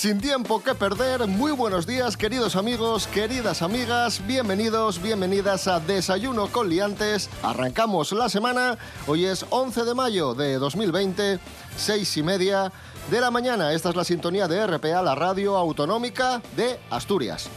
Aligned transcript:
Sin 0.00 0.18
tiempo 0.18 0.62
que 0.62 0.74
perder, 0.74 1.26
muy 1.26 1.52
buenos 1.52 1.86
días 1.86 2.16
queridos 2.16 2.56
amigos, 2.56 3.06
queridas 3.06 3.60
amigas, 3.60 4.26
bienvenidos, 4.26 5.02
bienvenidas 5.02 5.68
a 5.68 5.78
Desayuno 5.78 6.50
con 6.50 6.70
Liantes. 6.70 7.28
Arrancamos 7.42 8.10
la 8.12 8.30
semana, 8.30 8.78
hoy 9.06 9.26
es 9.26 9.44
11 9.50 9.84
de 9.84 9.94
mayo 9.94 10.32
de 10.32 10.54
2020, 10.54 11.38
seis 11.76 12.16
y 12.16 12.22
media 12.22 12.72
de 13.10 13.20
la 13.20 13.30
mañana. 13.30 13.74
Esta 13.74 13.90
es 13.90 13.94
la 13.94 14.04
sintonía 14.04 14.48
de 14.48 14.66
RPA, 14.66 15.02
la 15.02 15.14
radio 15.14 15.58
autonómica 15.58 16.40
de 16.56 16.80
Asturias. 16.88 17.50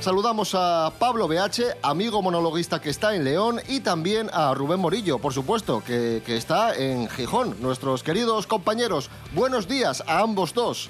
Saludamos 0.00 0.54
a 0.54 0.94
Pablo 0.98 1.28
BH, 1.28 1.76
amigo 1.82 2.22
monologuista 2.22 2.80
que 2.80 2.88
está 2.88 3.14
en 3.14 3.22
León, 3.22 3.60
y 3.68 3.80
también 3.80 4.30
a 4.32 4.54
Rubén 4.54 4.80
Morillo, 4.80 5.18
por 5.18 5.34
supuesto, 5.34 5.84
que, 5.86 6.22
que 6.24 6.38
está 6.38 6.74
en 6.74 7.10
Gijón. 7.10 7.54
Nuestros 7.60 8.02
queridos 8.02 8.46
compañeros, 8.46 9.10
buenos 9.34 9.68
días 9.68 10.02
a 10.06 10.20
ambos 10.20 10.54
dos. 10.54 10.88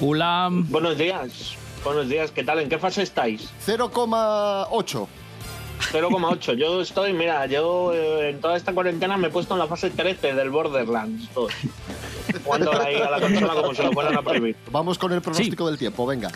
Hola. 0.00 0.48
Buenos 0.50 0.98
días. 0.98 1.56
Buenos 1.84 2.08
días. 2.08 2.30
¿Qué 2.30 2.44
tal? 2.44 2.60
¿En 2.60 2.68
qué 2.68 2.78
fase 2.78 3.02
estáis? 3.02 3.50
0,8. 3.66 5.06
0,8. 5.92 6.54
Yo 6.54 6.80
estoy, 6.80 7.12
mira, 7.12 7.46
yo 7.46 7.92
eh, 7.92 8.30
en 8.30 8.40
toda 8.40 8.56
esta 8.56 8.72
cuarentena 8.72 9.16
me 9.16 9.28
he 9.28 9.30
puesto 9.30 9.54
en 9.54 9.60
la 9.60 9.66
fase 9.66 9.90
13 9.90 10.34
del 10.34 10.50
Borderlands 10.50 11.32
2. 11.34 11.52
Jugando 12.44 12.80
ahí 12.80 12.96
a 12.96 13.10
la 13.10 13.20
consola 13.20 13.54
como 13.54 13.74
se 13.74 13.82
lo 13.82 13.92
fueran 13.92 14.16
a 14.16 14.22
prohibir. 14.22 14.56
Vamos 14.70 14.98
con 14.98 15.12
el 15.12 15.20
pronóstico 15.20 15.66
del 15.68 15.78
tiempo, 15.78 16.06
venga. 16.06 16.30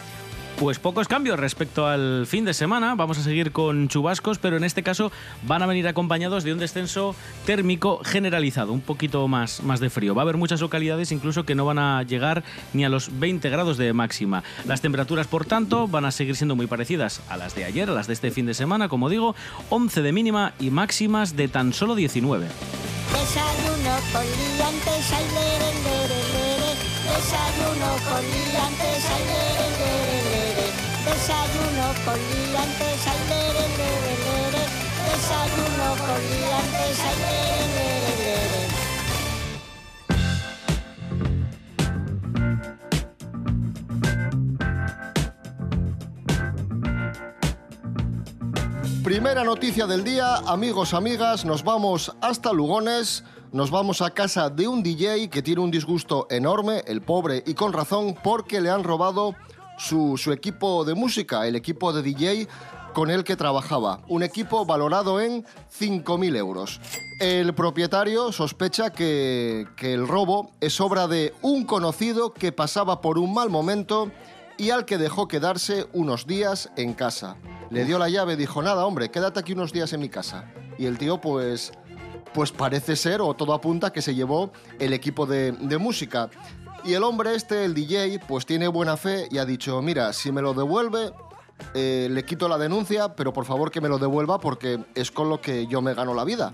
Pues 0.61 0.79
pocos 0.79 1.09
cambios 1.09 1.41
respecto 1.41 1.87
al 1.87 2.27
fin 2.27 2.45
de 2.45 2.53
semana. 2.53 2.95
Vamos 2.95 3.17
a 3.17 3.23
seguir 3.23 3.51
con 3.51 3.89
chubascos, 3.89 4.37
pero 4.37 4.59
en 4.59 4.65
este 4.65 4.83
caso 4.83 5.11
van 5.45 5.63
a 5.63 5.67
venir 5.67 5.89
acompañados 5.89 6.45
de 6.45 6.53
un 6.53 6.59
descenso 6.59 7.17
térmico 7.47 8.03
generalizado, 8.05 8.71
un 8.75 8.83
poquito 8.83 9.27
más, 9.27 9.63
más 9.63 9.81
de 9.81 9.89
frío. 9.89 10.15
Va 10.15 10.21
a 10.21 10.25
haber 10.25 10.37
muchas 10.37 10.61
localidades 10.61 11.13
incluso 11.13 11.47
que 11.47 11.55
no 11.55 11.65
van 11.65 11.79
a 11.79 12.03
llegar 12.03 12.45
ni 12.75 12.85
a 12.85 12.91
los 12.91 13.19
20 13.19 13.49
grados 13.49 13.79
de 13.79 13.95
máxima. 13.95 14.45
Las 14.67 14.83
temperaturas, 14.83 15.27
por 15.27 15.47
tanto, 15.47 15.89
van 15.89 16.05
a 16.05 16.11
seguir 16.11 16.37
siendo 16.37 16.57
muy 16.57 16.67
parecidas 16.67 17.23
a 17.31 17.39
las 17.39 17.55
de 17.55 17.65
ayer, 17.65 17.89
a 17.89 17.95
las 17.95 18.07
de 18.07 18.13
este 18.13 18.31
fin 18.31 18.45
de 18.45 18.53
semana, 18.53 18.91
como 18.91 19.09
digo, 19.09 19.35
11 19.71 20.03
de 20.03 20.13
mínima 20.13 20.53
y 20.61 20.69
máximas 20.69 21.37
de 21.37 21.49
tan 21.49 21.73
solo 21.73 21.95
19. 21.95 22.47
Desayuno 22.47 23.97
con 24.13 24.27
liantes, 24.27 25.11
ay, 25.11 25.25
lere, 25.25 25.73
lere, 25.85 26.21
lere. 26.35 26.75
Desayuno 27.17 27.93
con 28.11 28.21
liantes, 28.21 29.07
ay, 29.09 29.25
lere, 29.25 29.71
lere, 29.79 30.05
lere. 30.05 30.20
Desayuno 31.05 31.87
con 32.05 32.19
liantes, 32.19 33.07
ay, 33.07 33.21
lere, 33.31 33.65
lere. 33.79 34.65
Desayuno 35.09 35.89
con 35.97 36.21
liantes, 36.31 36.99
ay, 37.01 37.17
lere, 37.25 38.13
lere. 38.21 38.61
Primera 49.03 49.43
noticia 49.43 49.87
del 49.87 50.05
día, 50.05 50.37
amigos, 50.47 50.93
amigas, 50.93 51.47
nos 51.47 51.65
vamos 51.65 52.15
hasta 52.21 52.53
Lugones, 52.53 53.25
nos 53.53 53.71
vamos 53.71 54.03
a 54.03 54.11
casa 54.11 54.51
de 54.51 54.69
un 54.69 54.83
DJ 54.83 55.31
que 55.31 55.41
tiene 55.41 55.63
un 55.63 55.71
disgusto 55.71 56.27
enorme, 56.31 56.83
el 56.87 57.01
pobre, 57.01 57.43
y 57.47 57.55
con 57.55 57.73
razón, 57.73 58.15
porque 58.23 58.61
le 58.61 58.69
han 58.69 58.85
robado 58.85 59.35
su, 59.81 60.33
equipo 60.33 60.85
de 60.85 60.95
música, 60.95 61.47
el 61.47 61.57
equipo 61.57 61.93
de 61.93 62.03
DJ 62.03 62.49
con 62.93 63.11
el 63.11 63.25
que 63.25 63.37
trabajaba, 63.37 64.01
un 64.09 64.23
equipo 64.23 64.67
valorado 64.67 65.21
en 65.21 65.45
5.000 65.45 66.37
euros. 66.37 66.81
El 67.21 67.55
propietario 67.55 68.33
sospecha 68.33 68.91
que, 68.91 69.67
el 69.81 70.07
robo 70.07 70.51
es 70.61 70.81
obra 70.81 71.07
de 71.07 71.33
un 71.41 71.65
conocido 71.65 72.35
que 72.35 72.53
pasaba 72.53 73.01
por 73.01 73.19
un 73.19 73.33
mal 73.33 73.49
momento 73.49 74.11
y 74.59 74.71
al 74.71 74.85
que 74.85 74.99
dejó 74.99 75.29
quedarse 75.29 75.87
unos 75.93 76.27
días 76.27 76.71
en 76.77 76.93
casa. 76.93 77.37
Le 77.71 77.85
dio 77.85 77.99
la 77.99 78.09
llave 78.09 78.37
dijo, 78.37 78.61
nada, 78.63 78.85
hombre, 78.85 79.11
quédate 79.11 79.41
aquí 79.41 79.53
unos 79.53 79.73
días 79.73 79.93
en 79.93 80.01
mi 80.01 80.09
casa. 80.09 80.53
Y 80.77 80.87
el 80.87 80.99
tío, 80.99 81.21
pues, 81.21 81.73
pues 82.35 82.53
parece 82.53 82.97
ser, 82.97 83.21
o 83.23 83.33
todo 83.35 83.55
apunta, 83.55 83.93
que 83.93 84.03
se 84.03 84.15
llevó 84.15 84.53
el 84.79 84.93
equipo 84.93 85.25
de, 85.25 85.53
de 85.53 85.79
música. 85.79 86.29
Y 86.85 86.95
el 86.95 87.03
hombre 87.05 87.35
este, 87.35 87.65
el 87.65 87.75
DJ, 87.75 88.21
pues 88.27 88.47
tiene 88.47 88.69
buena 88.69 88.97
fe 88.97 89.29
y 89.31 89.39
ha 89.39 89.45
dicho, 89.45 89.81
mira, 89.83 90.13
si 90.13 90.33
me 90.33 90.41
lo 90.43 90.55
devuelve, 90.55 91.13
eh, 91.75 92.09
le 92.11 92.25
quito 92.25 92.49
la 92.49 92.57
denuncia, 92.59 93.15
pero 93.15 93.33
por 93.33 93.45
favor 93.45 93.71
que 93.71 93.81
me 93.81 93.89
lo 93.89 93.99
devuelva 93.99 94.39
porque 94.41 94.79
es 94.95 95.11
con 95.11 95.29
lo 95.29 95.41
que 95.41 95.67
yo 95.67 95.83
me 95.83 95.95
gano 95.95 96.15
la 96.15 96.25
vida. 96.25 96.53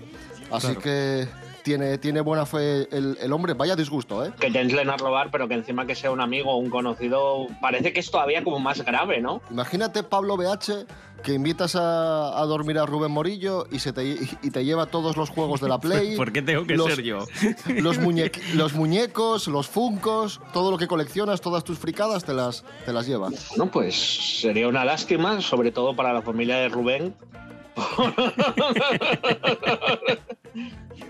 Así 0.51 0.67
Claro. 0.67 0.81
que 0.81 1.27
tiene, 1.67 1.97
tiene 1.97 2.21
buena 2.21 2.45
fe 2.45 2.87
el, 2.95 3.17
el 3.19 3.33
hombre. 3.33 3.53
Vaya 3.53 3.75
disgusto, 3.75 4.25
¿eh? 4.25 4.31
Que 4.39 4.49
te 4.49 4.61
entren 4.61 4.89
a 4.89 4.95
robar, 4.95 5.29
pero 5.31 5.49
que 5.49 5.53
encima 5.55 5.85
que 5.85 5.95
sea 5.95 6.11
un 6.11 6.21
amigo 6.21 6.53
o 6.53 6.57
un 6.57 6.69
conocido, 6.69 7.47
parece 7.61 7.91
que 7.91 7.99
es 7.99 8.09
todavía 8.09 8.41
como 8.41 8.57
más 8.59 8.81
grave, 8.85 9.19
¿no? 9.19 9.41
Imagínate 9.51 10.01
Pablo 10.03 10.37
BH 10.37 10.85
que 11.23 11.33
invitas 11.33 11.75
a, 11.75 12.39
a 12.41 12.45
dormir 12.45 12.79
a 12.79 12.85
Rubén 12.85 13.11
Morillo 13.11 13.65
y, 13.69 13.79
se 13.79 13.91
te, 13.91 14.05
y 14.05 14.49
te 14.51 14.63
lleva 14.63 14.85
todos 14.85 15.17
los 15.17 15.29
juegos 15.29 15.59
de 15.59 15.67
la 15.67 15.77
Play. 15.81 16.15
¿Por 16.15 16.31
qué 16.31 16.41
tengo 16.41 16.65
que 16.65 16.77
los- 16.77 16.87
ser 16.87 17.01
yo? 17.03 17.25
Los, 17.67 17.97
muñecos, 18.73 19.47
los 19.49 19.67
funcos, 19.67 20.39
todo 20.53 20.71
lo 20.71 20.77
que 20.77 20.87
coleccionas, 20.87 21.41
todas 21.41 21.65
tus 21.65 21.77
fricadas 21.79 22.23
te 22.23 22.33
las, 22.33 22.63
te 22.85 22.93
las 22.93 23.05
lleva. 23.07 23.29
Bueno, 23.49 23.69
pues 23.71 24.39
sería 24.39 24.69
una 24.69 24.85
lástima, 24.85 25.41
sobre 25.41 25.71
todo 25.71 25.97
para 25.97 26.13
la 26.13 26.21
familia 26.21 26.55
de 26.59 26.69
Rubén. 26.69 27.13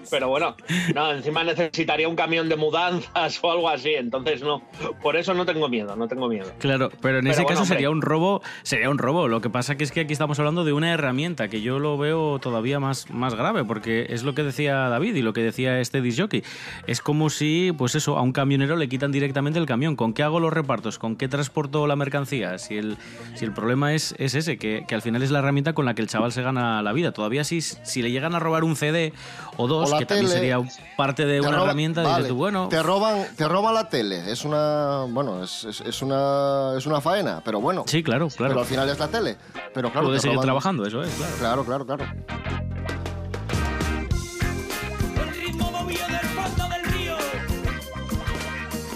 Pero 0.10 0.30
bueno, 0.30 0.56
no, 0.96 1.12
encima 1.12 1.44
necesitaría 1.44 2.08
un 2.08 2.16
camión 2.16 2.50
de 2.50 2.56
mudanzas 2.56 3.40
o 3.44 3.52
algo 3.52 3.70
así, 3.70 3.94
entonces 3.96 4.42
no. 4.42 4.62
Por 5.02 5.16
eso 5.18 5.34
no 5.34 5.46
tengo 5.46 5.70
miedo, 5.70 5.96
no 5.96 6.08
tengo 6.08 6.28
miedo. 6.28 6.52
Claro, 6.60 6.90
pero 7.02 7.20
en 7.20 7.24
Pero 7.26 7.32
ese 7.34 7.42
bueno, 7.44 7.48
caso 7.50 7.62
hombre. 7.64 7.76
sería 7.76 7.90
un 7.90 8.02
robo, 8.02 8.42
sería 8.64 8.90
un 8.90 8.98
robo. 8.98 9.28
Lo 9.28 9.42
que 9.42 9.50
pasa 9.50 9.76
que 9.78 9.84
es 9.84 9.92
que 9.92 10.02
aquí 10.02 10.14
estamos 10.14 10.40
hablando 10.40 10.64
de 10.64 10.74
una 10.74 10.92
herramienta 10.94 11.48
que 11.50 11.62
yo 11.62 11.80
lo 11.80 11.98
veo 11.98 12.40
todavía 12.40 12.80
más, 12.80 13.10
más 13.10 13.36
grave, 13.36 13.64
porque 13.66 14.08
es 14.10 14.24
lo 14.24 14.34
que 14.34 14.44
decía 14.44 14.90
David 14.90 15.16
y 15.16 15.22
lo 15.22 15.34
que 15.34 15.42
decía 15.42 15.80
este 15.80 16.02
disjockey. 16.02 16.44
Es 16.88 17.02
como 17.02 17.30
si, 17.30 17.74
pues 17.78 17.96
eso, 17.96 18.18
a 18.18 18.22
un 18.22 18.32
camionero 18.32 18.76
le 18.76 18.88
quitan 18.90 19.12
directamente 19.12 19.60
el 19.60 19.66
camión. 19.66 19.96
¿Con 19.96 20.14
qué 20.14 20.24
hago 20.24 20.40
los 20.40 20.54
repartos? 20.54 21.00
¿Con 21.00 21.16
qué 21.16 21.28
transporto 21.28 21.88
la 21.88 21.96
mercancía? 21.96 22.58
Si 22.58 22.78
el, 22.78 22.98
si 23.36 23.46
el 23.46 23.52
problema 23.52 23.94
es, 23.94 24.16
es 24.18 24.36
ese, 24.36 24.58
que, 24.58 24.86
que 24.88 24.96
al 24.96 25.02
final 25.02 25.24
es 25.24 25.32
la 25.32 25.40
herramienta 25.40 25.74
con 25.74 25.86
la 25.86 25.94
que 25.94 26.02
el 26.02 26.08
chaval 26.08 26.32
se 26.32 26.42
gana 26.42 26.82
la 26.82 26.94
vida. 26.94 27.12
Todavía 27.12 27.44
si, 27.44 27.62
si 27.62 28.02
le 28.02 28.12
llegan 28.12 28.36
a 28.36 28.40
robar 28.40 28.64
un 28.64 28.76
CD 28.76 29.14
o 29.58 29.68
dos, 29.68 29.92
la 29.98 30.00
que 30.00 30.06
también 30.06 30.28
sería 30.32 30.60
parte 30.96 31.26
de 31.26 31.40
una 31.42 31.52
roba- 31.52 31.64
herramienta, 31.66 32.02
vale, 32.04 32.16
dices 32.18 32.30
tú, 32.30 32.36
bueno, 32.36 32.68
Te 32.70 32.82
roban, 32.84 33.26
te 33.36 33.48
roban 33.48 33.74
la 33.74 33.90
tele. 33.90 34.32
Es 34.32 34.46
una. 34.46 35.06
Bueno, 35.10 35.44
es, 35.44 35.64
es- 35.66 35.82
es 35.82 36.02
una. 36.02 36.74
Es 36.78 36.86
una 36.86 37.02
faena, 37.02 37.42
pero 37.44 37.60
bueno. 37.62 37.84
sí, 37.88 38.04
claro, 38.04 38.28
Pero 38.30 38.46
claro. 38.46 38.60
al 38.62 38.66
final 38.66 38.90
es 38.90 39.00
la 39.00 39.08
tele. 39.08 39.38
Pero 39.74 39.92
claro, 39.92 40.08
Puede 40.08 40.18
te 40.18 40.22
seguir 40.24 40.38
roban- 40.38 40.46
trabajando, 40.46 40.86
eso 40.86 41.04
es, 41.04 41.14
claro. 41.16 41.64
Claro, 41.66 41.86
claro, 41.86 41.86
claro. 41.86 42.06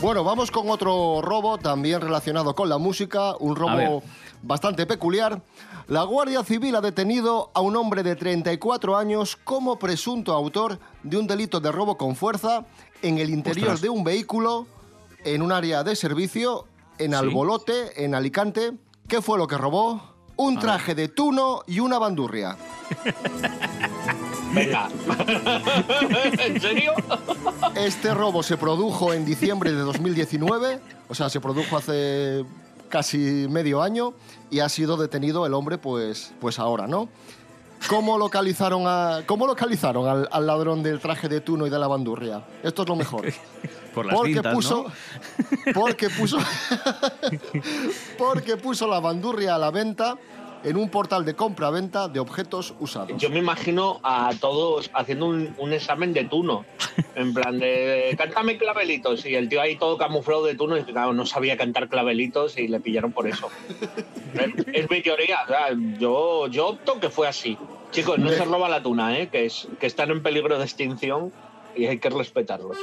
Bueno, 0.01 0.23
vamos 0.23 0.49
con 0.49 0.69
otro 0.69 1.21
robo 1.21 1.57
también 1.59 2.01
relacionado 2.01 2.55
con 2.55 2.67
la 2.69 2.79
música, 2.79 3.35
un 3.39 3.55
robo 3.55 4.01
bastante 4.41 4.87
peculiar. 4.87 5.41
La 5.87 6.03
Guardia 6.03 6.43
Civil 6.43 6.75
ha 6.75 6.81
detenido 6.81 7.51
a 7.53 7.61
un 7.61 7.75
hombre 7.75 8.03
de 8.03 8.15
34 8.15 8.97
años 8.97 9.35
como 9.43 9.77
presunto 9.79 10.33
autor 10.33 10.79
de 11.03 11.17
un 11.17 11.27
delito 11.27 11.59
de 11.59 11.71
robo 11.71 11.97
con 11.97 12.15
fuerza 12.15 12.65
en 13.01 13.17
el 13.17 13.29
interior 13.29 13.67
Ostras. 13.69 13.81
de 13.81 13.89
un 13.89 14.03
vehículo 14.03 14.67
en 15.23 15.41
un 15.41 15.51
área 15.51 15.83
de 15.83 15.95
servicio 15.95 16.65
en 16.97 17.11
Sí. 17.11 17.15
Albolote, 17.17 18.03
en 18.05 18.15
Alicante. 18.15 18.73
¿Qué 19.07 19.21
fue 19.21 19.37
lo 19.37 19.47
que 19.47 19.57
robó? 19.57 20.01
Un 20.37 20.57
traje 20.59 20.95
de 20.95 21.07
tuno 21.09 21.61
y 21.67 21.79
una 21.79 21.99
bandurria. 21.99 22.57
Venga. 24.53 24.89
¿En 26.45 26.59
serio? 26.61 26.93
Este 27.75 28.13
robo 28.13 28.43
se 28.43 28.57
produjo 28.57 29.13
en 29.13 29.25
diciembre 29.25 29.71
de 29.71 29.79
2019, 29.79 30.79
o 31.09 31.15
sea, 31.15 31.29
se 31.29 31.39
produjo 31.39 31.77
hace 31.77 32.43
casi 32.91 33.47
medio 33.49 33.81
año 33.81 34.13
y 34.51 34.59
ha 34.59 34.69
sido 34.69 34.97
detenido 34.97 35.47
el 35.47 35.55
hombre 35.55 35.79
pues, 35.79 36.33
pues 36.39 36.59
ahora, 36.59 36.85
¿no? 36.85 37.09
¿Cómo 37.87 38.19
localizaron, 38.19 38.83
a, 38.85 39.23
cómo 39.25 39.47
localizaron 39.47 40.07
al, 40.07 40.29
al 40.31 40.45
ladrón 40.45 40.83
del 40.83 40.99
traje 40.99 41.27
de 41.27 41.41
tuno 41.41 41.65
y 41.65 41.71
de 41.71 41.79
la 41.79 41.87
bandurria? 41.87 42.45
Esto 42.61 42.83
es 42.83 42.89
lo 42.89 42.95
mejor. 42.95 43.25
Por 43.95 44.05
las 44.05 44.15
Porque 44.15 44.41
puso, 44.41 44.85
¿no? 44.85 45.73
porque 45.73 46.09
puso, 46.09 46.37
porque 48.17 48.55
puso 48.55 48.87
la 48.87 49.01
bandurria 49.01 49.55
a 49.55 49.57
la 49.57 49.69
venta 49.69 50.17
en 50.63 50.77
un 50.77 50.89
portal 50.89 51.25
de 51.25 51.35
compra-venta 51.35 52.07
de 52.07 52.19
objetos 52.19 52.73
usados. 52.79 53.17
Yo 53.17 53.29
me 53.29 53.39
imagino 53.39 53.99
a 54.03 54.31
todos 54.39 54.89
haciendo 54.93 55.27
un, 55.27 55.73
examen 55.73 56.13
de 56.13 56.25
tuno. 56.25 56.65
En 57.15 57.33
plan 57.33 57.59
de, 57.59 58.13
cántame 58.17 58.57
clavelitos. 58.57 59.25
Y 59.25 59.35
el 59.35 59.49
tío 59.49 59.61
ahí 59.61 59.75
todo 59.77 59.97
camuflado 59.97 60.45
de 60.45 60.55
tuno 60.55 60.77
y 60.77 60.85
no 60.91 61.25
sabía 61.25 61.57
cantar 61.57 61.89
clavelitos 61.89 62.57
y 62.57 62.67
le 62.67 62.79
pillaron 62.79 63.11
por 63.11 63.27
eso. 63.27 63.49
Es, 64.73 64.89
mi 64.89 65.01
teoría. 65.01 65.39
yo, 65.99 66.47
opto 66.65 66.99
que 66.99 67.09
fue 67.09 67.27
así. 67.27 67.57
Chicos, 67.91 68.19
no 68.19 68.29
se 68.29 68.45
roba 68.45 68.69
la 68.69 68.81
tuna, 68.81 69.17
¿eh? 69.19 69.27
que 69.27 69.47
están 69.85 70.11
en 70.11 70.23
peligro 70.23 70.57
de 70.57 70.63
extinción 70.63 71.31
y 71.75 71.85
hay 71.85 71.99
que 71.99 72.09
respetarlos. 72.09 72.77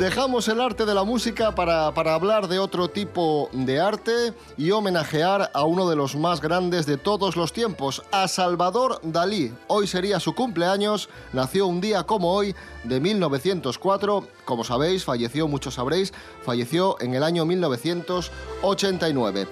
Dejamos 0.00 0.48
el 0.48 0.60
arte 0.62 0.86
de 0.86 0.94
la 0.94 1.04
música 1.04 1.54
para, 1.54 1.92
para 1.92 2.14
hablar 2.14 2.48
de 2.48 2.58
otro 2.58 2.88
tipo 2.88 3.50
de 3.52 3.80
arte 3.80 4.32
y 4.56 4.70
homenajear 4.70 5.50
a 5.52 5.64
uno 5.64 5.90
de 5.90 5.94
los 5.94 6.16
más 6.16 6.40
grandes 6.40 6.86
de 6.86 6.96
todos 6.96 7.36
los 7.36 7.52
tiempos, 7.52 8.02
a 8.10 8.26
Salvador 8.26 8.98
Dalí. 9.02 9.52
Hoy 9.66 9.86
sería 9.86 10.18
su 10.18 10.34
cumpleaños, 10.34 11.10
nació 11.34 11.66
un 11.66 11.82
día 11.82 12.04
como 12.04 12.32
hoy 12.32 12.54
de 12.82 12.98
1904, 12.98 14.26
como 14.46 14.64
sabéis, 14.64 15.04
falleció, 15.04 15.48
muchos 15.48 15.74
sabréis, 15.74 16.14
falleció 16.46 16.96
en 17.02 17.14
el 17.14 17.22
año 17.22 17.44
1989. 17.44 19.48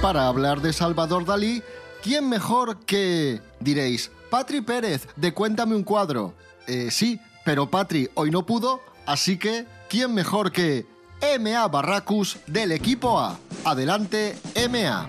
Para 0.00 0.28
hablar 0.28 0.60
de 0.60 0.72
Salvador 0.72 1.24
Dalí, 1.24 1.60
¿quién 2.04 2.28
mejor 2.28 2.78
que, 2.86 3.40
diréis, 3.58 4.12
Patri 4.30 4.60
Pérez, 4.60 5.08
de 5.16 5.34
Cuéntame 5.34 5.74
un 5.74 5.82
cuadro? 5.82 6.34
Eh, 6.68 6.92
sí, 6.92 7.20
pero 7.44 7.68
Patri 7.68 8.08
hoy 8.14 8.30
no 8.30 8.46
pudo, 8.46 8.80
así 9.06 9.38
que, 9.38 9.66
¿quién 9.88 10.14
mejor 10.14 10.52
que 10.52 10.86
MA 11.40 11.66
Barracus 11.68 12.38
del 12.46 12.72
equipo 12.72 13.18
A? 13.18 13.38
Adelante, 13.64 14.36
MA. 14.70 15.08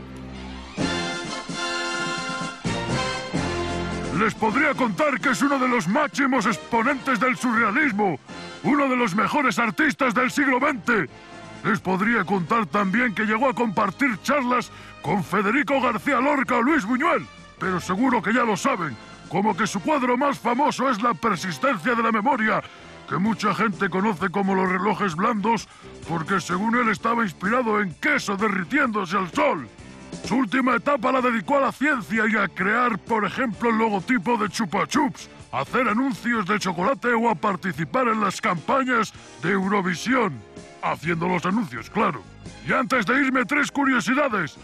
Les 4.19 4.33
podría 4.33 4.73
contar 4.73 5.19
que 5.19 5.29
es 5.29 5.41
uno 5.43 5.59
de 5.59 5.67
los 5.67 5.87
máximos 5.87 6.47
exponentes 6.47 7.19
del 7.19 7.37
surrealismo, 7.37 8.19
uno 8.63 8.89
de 8.89 8.95
los 8.95 9.13
mejores 9.13 9.59
artistas 9.59 10.15
del 10.15 10.31
siglo 10.31 10.57
XX. 10.59 11.07
Les 11.63 11.79
podría 11.79 12.23
contar 12.23 12.65
también 12.65 13.13
que 13.13 13.25
llegó 13.25 13.47
a 13.47 13.53
compartir 13.53 14.19
charlas 14.23 14.71
con 15.03 15.23
Federico 15.23 15.79
García 15.79 16.19
Lorca 16.19 16.55
o 16.55 16.61
Luis 16.63 16.83
Buñuel, 16.83 17.27
pero 17.59 17.79
seguro 17.79 18.21
que 18.21 18.33
ya 18.33 18.43
lo 18.43 18.57
saben, 18.57 18.97
como 19.29 19.55
que 19.55 19.67
su 19.67 19.81
cuadro 19.81 20.17
más 20.17 20.39
famoso 20.39 20.89
es 20.89 21.01
La 21.01 21.13
persistencia 21.13 21.93
de 21.93 22.01
la 22.01 22.11
memoria, 22.11 22.63
que 23.07 23.17
mucha 23.17 23.53
gente 23.55 23.89
conoce 23.89 24.29
como 24.29 24.55
los 24.55 24.69
relojes 24.69 25.15
blandos, 25.15 25.67
porque 26.07 26.41
según 26.41 26.75
él 26.75 26.89
estaba 26.89 27.23
inspirado 27.23 27.81
en 27.81 27.93
queso 27.95 28.35
derritiéndose 28.35 29.17
al 29.17 29.31
sol. 29.31 29.67
Su 30.25 30.35
última 30.35 30.75
etapa 30.75 31.11
la 31.11 31.21
dedicó 31.21 31.57
a 31.57 31.61
la 31.61 31.71
ciencia 31.71 32.23
y 32.27 32.35
a 32.35 32.47
crear, 32.47 32.99
por 32.99 33.25
ejemplo, 33.25 33.69
el 33.69 33.77
logotipo 33.77 34.37
de 34.37 34.49
Chupa 34.49 34.85
Chups, 34.87 35.29
hacer 35.51 35.87
anuncios 35.87 36.45
de 36.45 36.59
chocolate 36.59 37.13
o 37.13 37.29
a 37.29 37.35
participar 37.35 38.07
en 38.07 38.21
las 38.21 38.41
campañas 38.41 39.13
de 39.41 39.51
Eurovisión. 39.51 40.33
Haciendo 40.83 41.27
los 41.27 41.45
anuncios, 41.45 41.89
claro. 41.89 42.21
Y 42.67 42.73
antes 42.73 43.05
de 43.05 43.15
irme, 43.15 43.45
tres 43.45 43.71
curiosidades. 43.71 44.57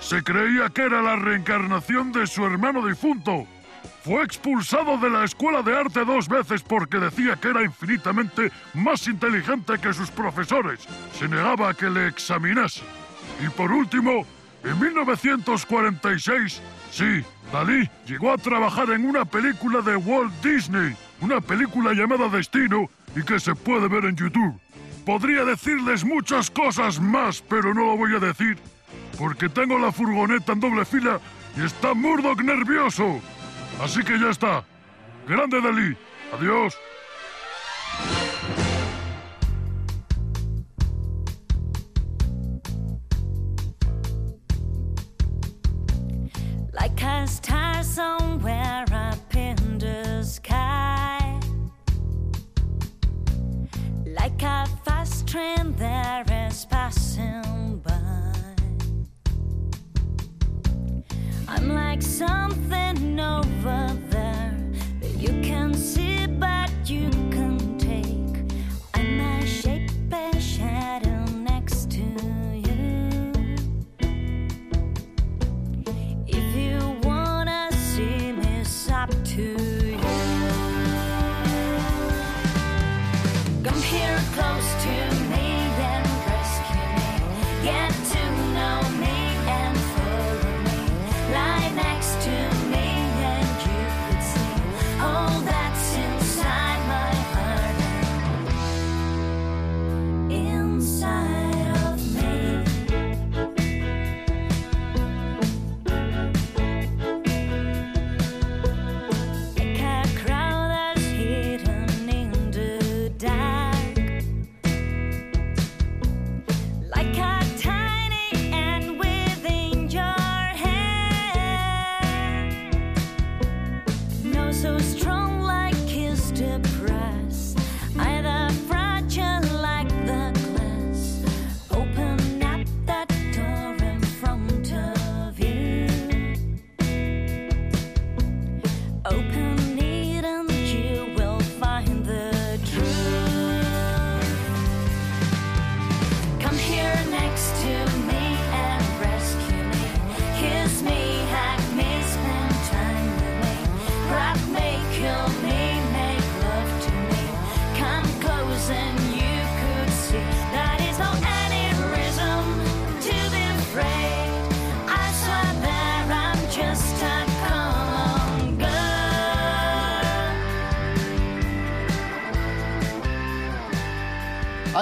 Se 0.00 0.22
creía 0.22 0.68
que 0.68 0.82
era 0.82 1.00
la 1.00 1.16
reencarnación 1.16 2.12
de 2.12 2.26
su 2.26 2.44
hermano 2.44 2.86
difunto. 2.86 3.46
Fue 4.04 4.22
expulsado 4.22 4.98
de 4.98 5.08
la 5.08 5.24
escuela 5.24 5.62
de 5.62 5.74
arte 5.74 6.04
dos 6.04 6.28
veces 6.28 6.62
porque 6.62 6.98
decía 6.98 7.36
que 7.36 7.48
era 7.48 7.62
infinitamente 7.62 8.52
más 8.74 9.08
inteligente 9.08 9.78
que 9.78 9.94
sus 9.94 10.10
profesores. 10.10 10.86
Se 11.18 11.26
negaba 11.26 11.70
a 11.70 11.74
que 11.74 11.88
le 11.88 12.08
examinase. 12.08 12.82
Y 13.42 13.48
por 13.48 13.72
último, 13.72 14.26
en 14.62 14.78
1946, 14.78 16.60
sí, 16.90 17.24
Dalí 17.50 17.88
llegó 18.06 18.30
a 18.30 18.36
trabajar 18.36 18.90
en 18.90 19.06
una 19.06 19.24
película 19.24 19.80
de 19.80 19.96
Walt 19.96 20.34
Disney, 20.42 20.94
una 21.22 21.40
película 21.40 21.94
llamada 21.94 22.28
Destino 22.28 22.90
y 23.16 23.22
que 23.22 23.40
se 23.40 23.54
puede 23.54 23.88
ver 23.88 24.04
en 24.04 24.16
YouTube. 24.16 24.60
Podría 25.06 25.46
decirles 25.46 26.04
muchas 26.04 26.50
cosas 26.50 27.00
más, 27.00 27.40
pero 27.40 27.72
no 27.72 27.86
lo 27.86 27.96
voy 27.96 28.14
a 28.14 28.18
decir, 28.18 28.58
porque 29.18 29.48
tengo 29.48 29.78
la 29.78 29.90
furgoneta 29.90 30.52
en 30.52 30.60
doble 30.60 30.84
fila 30.84 31.18
y 31.56 31.64
está 31.64 31.94
Murdoch 31.94 32.42
nervioso. 32.42 33.22
Así 33.80 34.02
que 34.02 34.18
ya 34.18 34.30
está. 34.30 34.64
Grande 35.28 35.60
Dalí. 35.60 35.96
Adiós. 36.32 36.76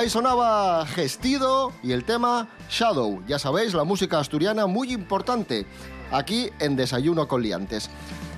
Ahí 0.02 0.10
sonaba 0.10 0.84
Gestido 0.84 1.72
y 1.80 1.92
el 1.92 2.04
tema 2.04 2.48
Shadow. 2.68 3.22
Ya 3.28 3.38
sabéis, 3.38 3.72
la 3.72 3.84
música 3.84 4.18
asturiana 4.18 4.66
muy 4.66 4.92
importante 4.92 5.64
aquí 6.10 6.50
en 6.58 6.74
Desayuno 6.74 7.28
con 7.28 7.40
Liantes. 7.40 7.88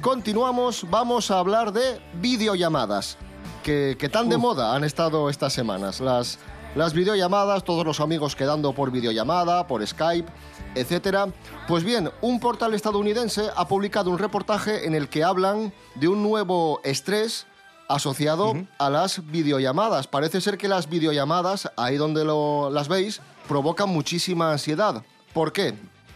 Continuamos, 0.03 0.85
vamos 0.91 1.31
a 1.31 1.39
hablar 1.39 1.73
de 1.73 2.03
videollamadas, 2.21 3.17
que, 3.63 3.97
que 3.99 4.11
tan 4.11 4.29
de 4.29 4.37
moda 4.37 4.75
han 4.75 4.85
estado 4.85 5.31
estas 5.31 5.55
semanas. 5.55 6.01
Las, 6.01 6.39
Las 6.75 6.93
videollamadas, 6.93 7.65
todos 7.65 7.87
los 7.87 8.01
amigos 8.01 8.37
quedando 8.37 8.75
por 8.75 8.91
videollamada, 8.91 9.67
por 9.67 9.87
Skype, 9.87 10.31
etcétera. 10.75 11.29
Pues 11.67 11.83
bien, 11.83 12.11
un 12.21 12.41
portal 12.41 12.75
estadounidense 12.75 13.49
ha 13.57 13.69
publicado 13.69 14.11
un 14.11 14.19
reportaje 14.19 14.85
en 14.85 14.95
el 14.95 15.09
que 15.09 15.25
hablan 15.25 15.73
de 15.95 16.09
un 16.09 16.23
nuevo 16.23 16.81
estrés 16.85 17.47
asociado 17.89 18.55
a 18.79 18.91
las 18.91 19.27
videollamadas. 19.31 20.07
Parece 20.07 20.41
ser 20.41 20.59
que 20.59 20.69
las 20.69 20.89
videollamadas, 20.89 21.71
ahí 21.77 21.97
donde 21.97 22.25
lo- 22.25 22.71
las 22.71 22.89
veis, 22.89 23.21
provocan 23.49 23.89
muchísima 23.89 24.51
ansiedad. 24.53 25.03
¿Por 25.33 25.53
qué? 25.53 25.75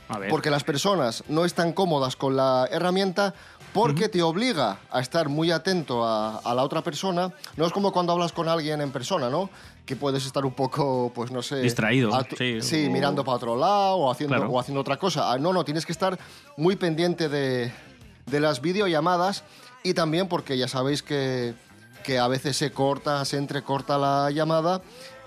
A 0.09 0.19
ver. 0.19 0.31
Porque 0.31 0.51
las 0.51 0.65
personas 0.65 1.23
no 1.29 1.45
están 1.45 1.73
cómodas 1.73 2.17
con 2.17 2.35
la 2.37 2.67
herramienta 2.71 3.35
porque 3.75 4.09
te 4.09 4.23
obliga 4.23 4.79
a 4.91 5.01
estar 5.01 5.29
muy 5.29 5.51
atento 5.51 6.03
a, 6.07 6.39
a 6.39 6.55
la 6.55 6.63
otra 6.63 6.83
persona. 6.83 7.31
No 7.57 7.67
es 7.67 7.73
como 7.73 7.93
cuando 7.93 8.15
hablas 8.15 8.33
con 8.33 8.49
alguien 8.49 8.81
en 8.81 8.91
persona, 8.91 9.29
¿no? 9.29 9.51
Que 9.85 9.95
puedes 9.95 10.25
estar 10.25 10.47
un 10.47 10.55
poco, 10.55 11.13
pues 11.15 11.31
no 11.31 11.43
sé... 11.43 11.57
Distraído, 11.61 12.15
a 12.15 12.25
tu- 12.25 12.37
sí, 12.37 12.87
o- 12.87 12.91
mirando 12.91 13.23
para 13.23 13.37
otro 13.37 13.57
lado 13.57 13.97
o 13.97 14.11
haciendo, 14.11 14.37
Claro. 14.37 14.51
o 14.51 14.59
haciendo 14.59 14.81
otra 14.81 14.97
cosa. 14.97 15.31
Ah, 15.31 15.39
no, 15.39 15.53
no, 15.53 15.65
tienes 15.67 15.85
que 15.85 15.93
estar 15.93 16.19
muy 16.57 16.77
pendiente 16.77 17.29
de, 17.29 17.71
de 18.25 18.41
las 18.41 18.63
videollamadas 18.63 19.45
y 19.89 19.95
también 19.95 20.29
porque 20.29 20.59
ya 20.59 20.69
sabéis 20.69 21.03
que, 21.03 21.55
que 22.05 22.19
a 22.19 22.29
veces 22.29 22.57
se 22.57 22.73
corta, 22.73 23.25
se 23.25 23.39
entrecorta 23.39 23.97
la 23.97 24.31
llamada 24.31 24.83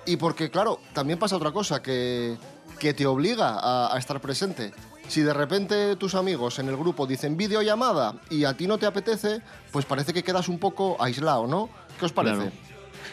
y 0.05 0.17
porque, 0.17 0.49
claro, 0.49 0.79
también 0.93 1.17
pasa 1.19 1.35
otra 1.35 1.51
cosa, 1.51 1.81
que, 1.81 2.37
que 2.79 2.93
te 2.93 3.05
obliga 3.05 3.59
a, 3.93 3.97
estar 3.97 4.19
presente. 4.21 4.71
Si 5.07 5.21
de 5.21 5.33
repente 5.33 5.95
tus 5.95 6.15
amigos 6.15 6.59
en 6.59 6.69
el 6.69 6.77
grupo 6.77 7.05
dicen 7.05 7.37
videollamada 7.37 8.15
y 8.29 8.45
a 8.45 8.55
ti 8.55 8.67
no 8.67 8.77
te 8.77 8.85
apetece, 8.85 9.41
pues 9.71 9.85
parece 9.85 10.13
que 10.13 10.23
quedas 10.23 10.47
un 10.47 10.59
poco 10.59 10.95
aislado, 10.99 11.47
¿no? 11.47 11.69
¿Qué 11.99 12.05
os 12.05 12.11
parece? 12.11 12.51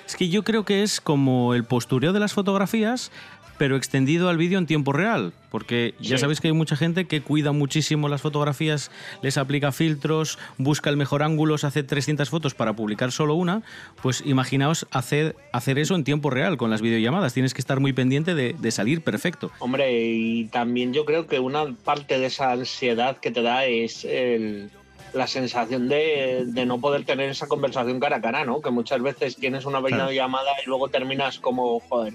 Es 0.07 0.17
que 0.17 0.29
yo 0.29 0.45
creo 0.45 0.65
que 0.65 0.83
es 0.83 1.01
como 1.01 1.55
el 1.55 1.65
postureo 1.65 2.13
de 2.13 2.21
las 2.21 2.33
fotografías, 2.33 3.11
pero 3.59 3.77
extendido 3.77 4.29
al 4.29 4.37
vídeo 4.39 4.59
en 4.59 4.67
tiempo 4.67 4.93
real. 4.93 5.33
Porque 5.51 5.95
ya 6.01 6.17
Sí. 6.17 6.21
sabéis 6.21 6.41
que 6.41 6.49
hay 6.49 6.53
mucha 6.53 6.77
gente 6.77 7.07
que 7.07 7.21
cuida 7.23 7.53
muchísimo 7.53 8.09
las 8.09 8.21
fotografías, 8.21 8.91
les 9.23 9.39
aplica 9.39 9.73
filtros, 9.73 10.39
busca 10.59 10.91
el 10.91 10.97
mejor 10.97 11.23
ángulo, 11.23 11.57
se 11.59 11.67
hace 11.67 11.83
300 11.83 12.29
fotos 12.29 12.55
para 12.55 12.75
publicar 12.75 13.13
solo 13.13 13.35
una. 13.35 13.63
Pues 14.03 14.23
imaginaos 14.27 14.87
hacer, 14.91 15.37
hacer 15.53 15.79
eso 15.79 15.95
en 15.95 16.05
tiempo 16.05 16.31
real 16.31 16.57
con 16.59 16.71
las 16.71 16.83
videollamadas. 16.83 17.33
Tienes 17.35 17.55
que 17.55 17.61
estar 17.61 17.81
muy 17.81 17.93
pendiente 17.93 18.35
de, 18.35 18.55
de 18.59 18.71
salir 18.71 19.03
perfecto. 19.03 19.51
Hombre, 19.59 19.91
y 20.03 20.45
también 20.47 20.93
yo 20.93 21.05
creo 21.05 21.27
que 21.27 21.39
una 21.41 21.65
parte 21.85 22.19
de 22.19 22.27
esa 22.27 22.53
ansiedad 22.53 23.17
que 23.17 23.31
te 23.31 23.43
da 23.43 23.65
es 23.65 24.05
el- 24.05 24.71
la 25.15 25.27
sensación 25.27 25.89
de, 25.89 26.45
de 26.47 26.67
no 26.67 26.79
poder 26.83 27.05
tener 27.07 27.31
esa 27.31 27.47
conversación 27.47 27.99
cara 27.99 28.17
a 28.17 28.21
cara, 28.21 28.45
¿no? 28.45 28.61
Que 28.61 28.71
muchas 28.71 29.01
veces 29.01 29.37
tienes 29.37 29.65
una 29.65 29.79
Claro. 29.81 29.95
videollamada 30.05 30.51
y 30.63 30.69
luego 30.69 30.89
terminas 30.89 31.39
como, 31.39 31.81
joder, 31.81 32.13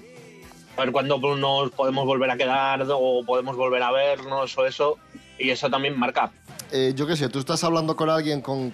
a 0.76 0.80
ver 0.80 0.92
cuándo 0.92 1.18
nos 1.36 1.70
podemos 1.70 2.04
volver 2.06 2.30
a 2.30 2.36
quedar 2.36 2.84
o 2.90 3.22
podemos 3.24 3.56
volver 3.56 3.82
a 3.82 3.90
vernos 3.92 4.56
o 4.58 4.66
eso. 4.66 4.98
Y 5.38 5.50
eso 5.50 5.68
también 5.68 5.98
marca. 5.98 6.30
eh, 6.70 6.92
yo 6.96 7.06
qué 7.06 7.16
sé, 7.16 7.28
tú 7.28 7.38
estás 7.38 7.62
hablando 7.64 7.96
con 7.96 8.08
alguien, 8.10 8.40
con, 8.40 8.72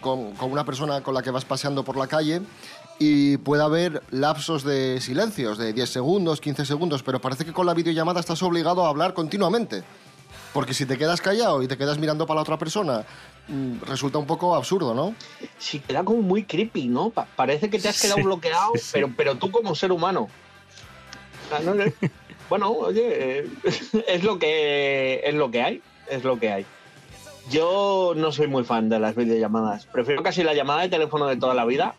con- 0.00 0.32
con 0.32 0.50
una 0.52 0.64
persona 0.64 1.02
con 1.02 1.14
la 1.14 1.22
que 1.22 1.30
vas 1.30 1.44
paseando 1.44 1.82
por 1.84 1.96
la 1.96 2.06
calle 2.06 2.40
y 2.98 3.36
puede 3.38 3.62
haber 3.62 4.02
lapsos 4.10 4.64
de 4.64 5.00
silencios 5.00 5.56
de 5.58 5.72
10 5.72 5.88
segundos, 5.90 6.40
15 6.40 6.64
segundos, 6.66 7.02
pero 7.02 7.20
parece 7.20 7.44
que 7.44 7.52
con 7.52 7.66
la 7.66 7.74
videollamada 7.74 8.20
estás 8.20 8.42
obligado 8.42 8.84
a 8.84 8.88
hablar 8.88 9.14
continuamente. 9.14 9.82
Porque 10.54 10.72
si 10.72 10.86
te 10.86 10.96
quedas 10.96 11.20
callado 11.20 11.62
y 11.62 11.68
te 11.68 11.76
quedas 11.76 11.98
mirando 11.98 12.26
para 12.26 12.36
la 12.36 12.42
otra 12.42 12.58
persona, 12.58 13.04
mm, 13.48 13.82
resulta 13.86 14.16
un 14.18 14.26
poco 14.26 14.54
absurdo, 14.56 14.94
¿no? 14.94 15.14
Sí, 15.58 15.78
queda 15.80 16.02
como 16.04 16.22
muy 16.22 16.44
creepy, 16.44 16.88
¿no? 16.88 17.10
Pa- 17.10 17.26
parece 17.36 17.68
que 17.68 17.78
te 17.78 17.88
has 17.88 18.00
quedado 18.00 18.16
Sí, 18.18 18.24
bloqueado, 18.24 18.72
sí, 18.74 18.80
sí. 18.80 18.88
Pero, 18.92 19.10
pero 19.14 19.36
tú 19.36 19.50
como 19.50 19.74
ser 19.74 19.92
humano. 19.92 20.28
Ah, 21.50 21.60
no, 21.64 21.74
no. 21.74 21.84
bueno, 22.48 22.70
oye, 22.70 23.40
eh, 23.40 23.48
es 24.08 24.24
lo 24.24 24.38
que 24.38 25.20
es 25.24 25.34
lo 25.34 25.50
que 25.50 25.62
hay, 25.62 25.82
es 26.10 26.24
lo 26.24 26.38
que 26.38 26.50
hay. 26.50 26.66
Yo 27.50 28.12
no 28.14 28.30
soy 28.30 28.46
muy 28.46 28.64
fan 28.64 28.88
de 28.88 28.98
las 28.98 29.16
videollamadas. 29.16 29.86
Prefiero 29.86 30.22
casi 30.22 30.42
la 30.42 30.54
llamada 30.54 30.82
de 30.82 30.88
teléfono 30.88 31.26
de 31.26 31.36
toda 31.36 31.54
la 31.54 31.64
vida. 31.64 31.94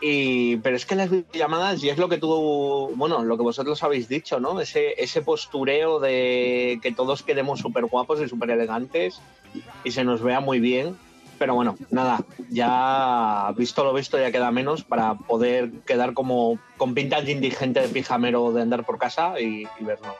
Y, 0.00 0.56
pero 0.56 0.74
es 0.74 0.84
que 0.84 0.96
las 0.96 1.10
videollamadas, 1.10 1.84
y 1.84 1.90
es 1.90 1.96
lo 1.98 2.08
que 2.08 2.18
tú, 2.18 2.90
bueno, 2.96 3.22
lo 3.22 3.36
que 3.36 3.44
vosotros 3.44 3.82
habéis 3.84 4.08
dicho, 4.08 4.40
¿no? 4.40 4.60
Ese, 4.60 4.94
ese 5.00 5.22
postureo 5.22 6.00
de 6.00 6.80
que 6.82 6.90
todos 6.92 7.22
quedemos 7.22 7.60
súper 7.60 7.84
guapos 7.84 8.20
y 8.20 8.28
súper 8.28 8.50
elegantes 8.50 9.20
y 9.84 9.92
se 9.92 10.02
nos 10.02 10.22
vea 10.22 10.40
muy 10.40 10.58
bien. 10.58 10.96
Pero 11.42 11.56
bueno, 11.56 11.74
nada, 11.90 12.24
ya 12.50 13.52
visto 13.56 13.82
lo 13.82 13.92
visto 13.92 14.16
ya 14.16 14.30
queda 14.30 14.52
menos 14.52 14.84
para 14.84 15.14
poder 15.14 15.72
quedar 15.84 16.14
como 16.14 16.60
con 16.76 16.94
pinta 16.94 17.20
de 17.20 17.32
indigente 17.32 17.80
de 17.80 17.88
pijamero 17.88 18.52
de 18.52 18.62
andar 18.62 18.84
por 18.84 18.96
casa 18.96 19.40
y, 19.40 19.66
y 19.80 19.84
vernos. 19.84 20.14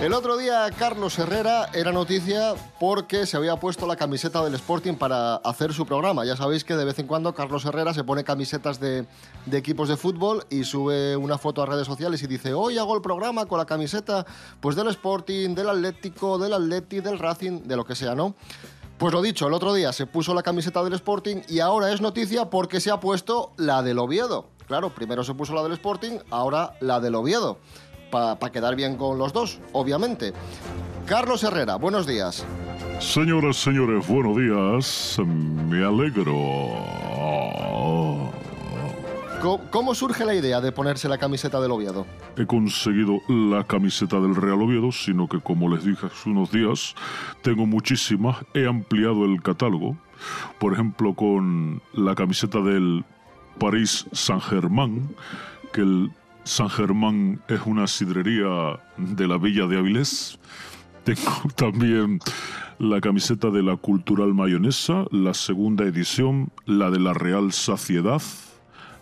El 0.00 0.14
otro 0.14 0.38
día 0.38 0.66
Carlos 0.78 1.18
Herrera 1.18 1.68
era 1.74 1.92
noticia 1.92 2.54
porque 2.78 3.26
se 3.26 3.36
había 3.36 3.56
puesto 3.56 3.86
la 3.86 3.96
camiseta 3.96 4.42
del 4.42 4.54
Sporting 4.54 4.94
para 4.94 5.36
hacer 5.36 5.74
su 5.74 5.84
programa. 5.84 6.24
Ya 6.24 6.36
sabéis 6.36 6.64
que 6.64 6.74
de 6.74 6.86
vez 6.86 6.98
en 7.00 7.06
cuando 7.06 7.34
Carlos 7.34 7.66
Herrera 7.66 7.92
se 7.92 8.02
pone 8.02 8.24
camisetas 8.24 8.80
de, 8.80 9.04
equipos 9.52 9.90
de 9.90 9.98
fútbol 9.98 10.46
y 10.48 10.64
sube 10.64 11.18
una 11.18 11.36
foto 11.36 11.60
a 11.62 11.66
redes 11.66 11.86
sociales 11.86 12.22
y 12.22 12.28
dice, 12.28 12.54
hoy 12.54 12.78
hago 12.78 12.96
el 12.96 13.02
programa 13.02 13.44
con 13.44 13.58
la 13.58 13.66
camiseta 13.66 14.24
pues 14.60 14.74
del 14.74 14.88
Sporting, 14.88 15.54
del 15.54 15.68
Atlético, 15.68 16.38
del 16.38 16.54
Atleti, 16.54 17.00
del 17.00 17.18
Racing, 17.18 17.64
de 17.64 17.76
lo 17.76 17.84
que 17.84 17.94
sea, 17.94 18.14
¿no? 18.14 18.34
Pues 18.96 19.12
lo 19.12 19.20
dicho, 19.20 19.48
el 19.48 19.52
otro 19.52 19.74
día 19.74 19.92
se 19.92 20.06
puso 20.06 20.32
la 20.32 20.42
camiseta 20.42 20.82
del 20.82 20.94
Sporting 20.94 21.42
y 21.46 21.60
ahora 21.60 21.92
es 21.92 22.00
noticia 22.00 22.48
porque 22.48 22.80
se 22.80 22.90
ha 22.90 23.00
puesto 23.00 23.52
la 23.58 23.82
del 23.82 23.98
Oviedo. 23.98 24.46
Claro, 24.66 24.94
primero 24.94 25.24
se 25.24 25.34
puso 25.34 25.52
la 25.52 25.62
del 25.62 25.72
Sporting, 25.72 26.20
ahora 26.30 26.74
la 26.80 27.00
del 27.00 27.16
Oviedo. 27.16 27.58
Para 28.10 28.36
quedar 28.50 28.76
bien 28.76 28.96
con 28.96 29.18
los 29.18 29.32
dos, 29.32 29.60
obviamente. 29.72 30.32
Carlos 31.06 31.42
Herrera, 31.44 31.76
buenos 31.76 32.06
días. 32.06 32.44
Señoras, 32.98 33.56
señores, 33.56 34.06
buenos 34.06 34.36
días. 34.36 35.18
Me 35.26 35.84
alegro. 35.84 36.34
¿Cómo 39.70 39.94
surge 39.94 40.26
la 40.26 40.34
idea 40.34 40.60
de 40.60 40.70
ponerse 40.70 41.08
la 41.08 41.16
camiseta 41.16 41.60
del 41.62 41.70
Oviedo? 41.70 42.06
He 42.36 42.44
conseguido 42.44 43.20
la 43.26 43.64
camiseta 43.64 44.20
del 44.20 44.36
Real 44.36 44.60
Oviedo, 44.60 44.92
sino 44.92 45.28
que 45.28 45.40
como 45.40 45.68
les 45.74 45.84
dije 45.84 46.06
hace 46.06 46.28
unos 46.28 46.50
días, 46.52 46.94
tengo 47.40 47.64
muchísimas. 47.64 48.36
He 48.52 48.66
ampliado 48.66 49.24
el 49.24 49.40
catálogo. 49.42 49.96
Por 50.58 50.74
ejemplo, 50.74 51.14
con 51.14 51.80
la 51.94 52.14
camiseta 52.14 52.60
del 52.60 53.02
París 53.58 54.06
Saint-Germain, 54.12 55.16
que 55.72 55.80
el 55.80 56.10
Saint-Germain 56.44 57.40
es 57.48 57.60
una 57.66 57.86
sidrería 57.86 58.80
de 58.96 59.28
la 59.28 59.38
Villa 59.38 59.66
de 59.66 59.78
Avilés. 59.78 60.38
Tengo 61.04 61.32
también 61.56 62.20
la 62.78 63.00
camiseta 63.00 63.50
de 63.50 63.62
la 63.62 63.76
Cultural 63.76 64.34
Mayonesa, 64.34 65.04
la 65.10 65.34
segunda 65.34 65.84
edición, 65.84 66.50
la 66.66 66.90
de 66.90 66.98
la 66.98 67.12
Real 67.12 67.52
Saciedad, 67.52 68.22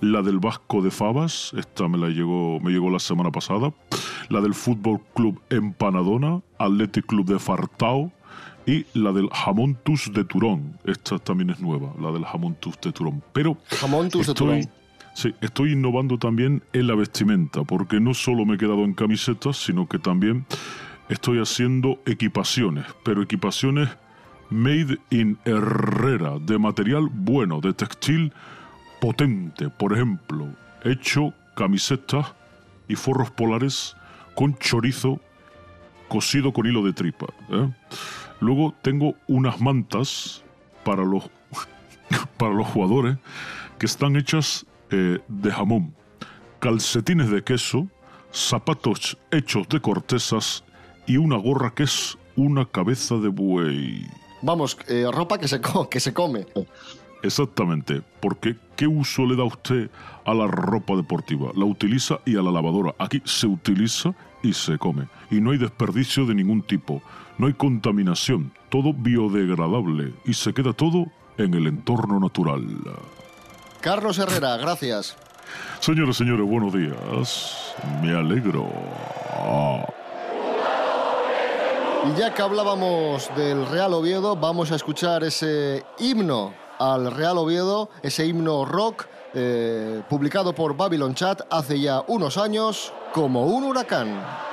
la 0.01 0.23
del 0.23 0.39
Vasco 0.39 0.83
de 0.83 0.91
Favas, 0.91 1.53
esta 1.57 1.89
me 1.89 1.99
la 1.99 2.09
llegó, 2.09 2.61
me 2.61 2.71
llegó 2.71 2.91
la 2.91 2.99
semana 2.99 3.31
pasada, 3.31 3.73
la 4.29 4.41
del 4.41 4.55
Fútbol 4.55 5.01
Club 5.15 5.41
Empanadona, 5.51 6.41
Athletic 6.59 7.07
Club 7.07 7.27
de 7.27 7.39
Fartao 7.39 8.13
y 8.67 8.85
la 8.95 9.13
del 9.13 9.29
Jamontus 9.31 10.13
de 10.13 10.25
Turón. 10.25 10.79
Esta 10.85 11.19
también 11.19 11.51
es 11.51 11.61
nueva, 11.61 11.93
la 12.01 12.13
del 12.13 12.25
Jamontus 12.25 12.81
de 12.81 12.93
Turón. 12.93 13.23
Pero 13.33 13.57
Jamontus 13.81 14.27
de 14.27 14.35
Turón. 14.35 14.61
Sí, 15.19 15.35
estoy 15.41 15.73
innovando 15.73 16.17
también 16.17 16.63
en 16.73 16.87
la 16.87 16.95
vestimenta, 16.95 17.65
porque 17.65 17.99
no 17.99 18.15
solo 18.15 18.47
me 18.47 18.55
he 18.55 18.59
quedado 18.59 18.85
en 18.85 18.95
camisetas, 18.95 19.57
sino 19.57 19.89
que 19.89 19.99
también 19.99 20.47
estoy 21.09 21.41
haciendo 21.41 22.01
equipaciones, 22.07 22.87
pero 23.05 23.21
equipaciones 23.21 23.89
made 24.49 24.99
in 25.11 25.37
Herrera, 25.45 26.39
de 26.39 26.57
material 26.59 27.09
bueno, 27.11 27.61
de 27.61 27.73
textil 27.73 28.33
potente. 29.01 29.69
Por 29.71 29.93
ejemplo, 29.93 30.47
he 30.85 30.93
hecho 30.93 31.35
camisetas 31.57 32.35
y 32.87 32.95
forros 32.95 33.33
polares 33.33 33.97
con 34.37 34.57
chorizo 34.59 35.21
cosido 36.07 36.53
con 36.53 36.65
hilo 36.65 36.85
de 36.85 36.93
tripa. 36.93 37.27
¿eh? 37.51 37.69
Luego 38.41 38.73
tengo 38.83 39.17
unas 39.27 39.61
mantas 39.61 40.45
para 40.85 41.05
los, 41.05 41.29
para 42.39 42.55
los 42.55 42.69
jugadores 42.69 43.19
que 43.81 43.87
están 43.87 44.15
hechas 44.17 44.65
eh, 44.91 45.19
de 45.29 45.51
jamón, 45.51 45.95
calcetines 46.61 47.31
de 47.31 47.43
queso, 47.43 47.87
zapatos 48.33 49.19
hechos 49.31 49.69
de 49.69 49.81
cortezas 49.81 50.65
y 51.07 51.17
una 51.17 51.37
gorra 51.37 51.73
que 51.75 51.85
es 51.85 52.19
una 52.37 52.65
cabeza 52.67 53.17
de 53.17 53.29
buey. 53.29 54.07
Vamos, 54.43 54.79
eh, 54.89 55.07
ropa 55.13 55.39
que 55.39 55.49
se, 55.49 55.61
que 55.91 56.01
se 56.01 56.13
come. 56.13 56.47
Exactamente, 57.23 58.03
porque 58.21 58.57
¿qué 58.77 58.87
uso 58.87 59.27
le 59.27 59.35
da 59.35 59.45
usted 59.45 59.91
a 60.25 60.35
la 60.35 60.47
ropa 60.47 60.95
deportiva? 60.95 61.51
La 61.55 61.65
utiliza 61.65 62.21
y 62.25 62.37
a 62.37 62.43
la 62.43 62.53
lavadora. 62.53 62.95
Aquí 62.99 63.21
se 63.25 63.47
utiliza 63.47 64.15
y 64.43 64.53
se 64.53 64.79
come. 64.79 65.09
Y 65.31 65.41
no 65.41 65.51
hay 65.51 65.59
desperdicio 65.59 66.27
de 66.27 66.35
ningún 66.35 66.63
tipo. 66.63 67.03
No 67.39 67.49
hay 67.49 67.55
contaminación. 67.55 68.53
Todo 68.69 68.93
biodegradable. 68.93 70.13
Y 70.25 70.35
se 70.35 70.53
queda 70.53 70.73
todo 70.73 71.07
en 71.39 71.55
el 71.55 71.67
entorno 71.67 72.21
natural. 72.21 72.65
Carlos 73.81 74.19
Herrera, 74.19 74.57
gracias. 74.57 75.17
Señores, 75.81 76.17
señores, 76.17 76.47
buenos 76.47 76.73
días. 76.73 77.75
Me 78.03 78.15
alegro. 78.15 78.69
Y 82.07 82.19
ya 82.19 82.33
que 82.33 82.43
hablábamos 82.43 83.31
del 83.37 83.67
Real 83.67 83.95
Oviedo, 83.95 84.37
vamos 84.37 84.73
a 84.73 84.77
escuchar 84.77 85.25
ese 85.25 85.85
himno 85.99 86.55
al 86.79 87.11
Real 87.13 87.39
Oviedo, 87.39 87.91
ese 88.03 88.27
himno 88.27 88.65
rock 88.65 89.07
eh, 89.35 90.03
publicado 90.09 90.55
por 90.55 90.77
Babylon 90.77 91.15
Chat 91.15 91.43
hace 91.51 91.81
ya 91.81 92.03
unos 92.07 92.39
años 92.39 92.93
como 93.13 93.47
un 93.47 93.65
huracán. 93.65 94.48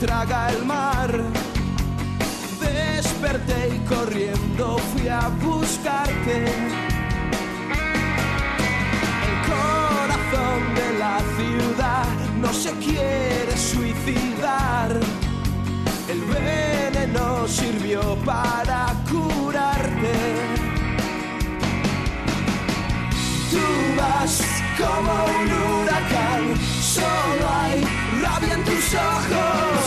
Traga 0.00 0.48
el 0.50 0.64
mar. 0.64 1.10
Desperté 2.60 3.76
y 3.76 3.78
corriendo 3.86 4.78
fui 4.78 5.08
a 5.08 5.28
buscarte. 5.42 6.44
El 9.28 9.36
corazón 9.52 10.60
de 10.74 10.98
la 10.98 11.18
ciudad 11.36 12.06
no 12.40 12.52
se 12.52 12.70
quiere 12.78 13.54
suicidar. 13.56 14.98
El 16.08 16.20
veneno 16.22 17.46
sirvió 17.46 18.16
para 18.24 18.94
curarte. 19.10 20.14
Tú 23.50 23.66
vas 23.98 24.42
como 24.78 25.12
un 25.38 25.82
huracán, 25.82 26.56
solo 26.80 27.48
hay 27.62 27.99
tus 28.70 28.94
ojos. 28.94 29.84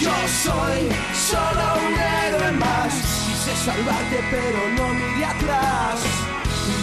Yo 0.00 0.12
soy 0.44 0.80
solo 1.14 1.64
un 1.86 1.94
héroe 1.98 2.52
más. 2.52 2.92
Quise 3.26 3.56
salvarte, 3.64 4.18
pero 4.30 4.60
no 4.76 4.94
miré 4.94 5.24
atrás. 5.24 6.00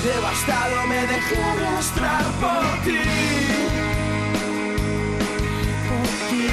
Devastado 0.04 0.88
me 0.88 1.02
dejé 1.08 1.44
arrastrar 1.44 2.24
por 2.42 2.66
ti. 2.84 3.00
Por 5.90 6.08
ti. 6.30 6.48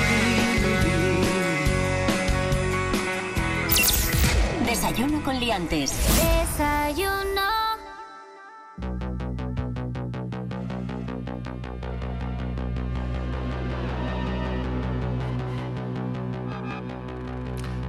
Desayuno 4.67 5.23
con 5.23 5.41
liantes. 5.41 5.93
Desayuno. 6.17 7.60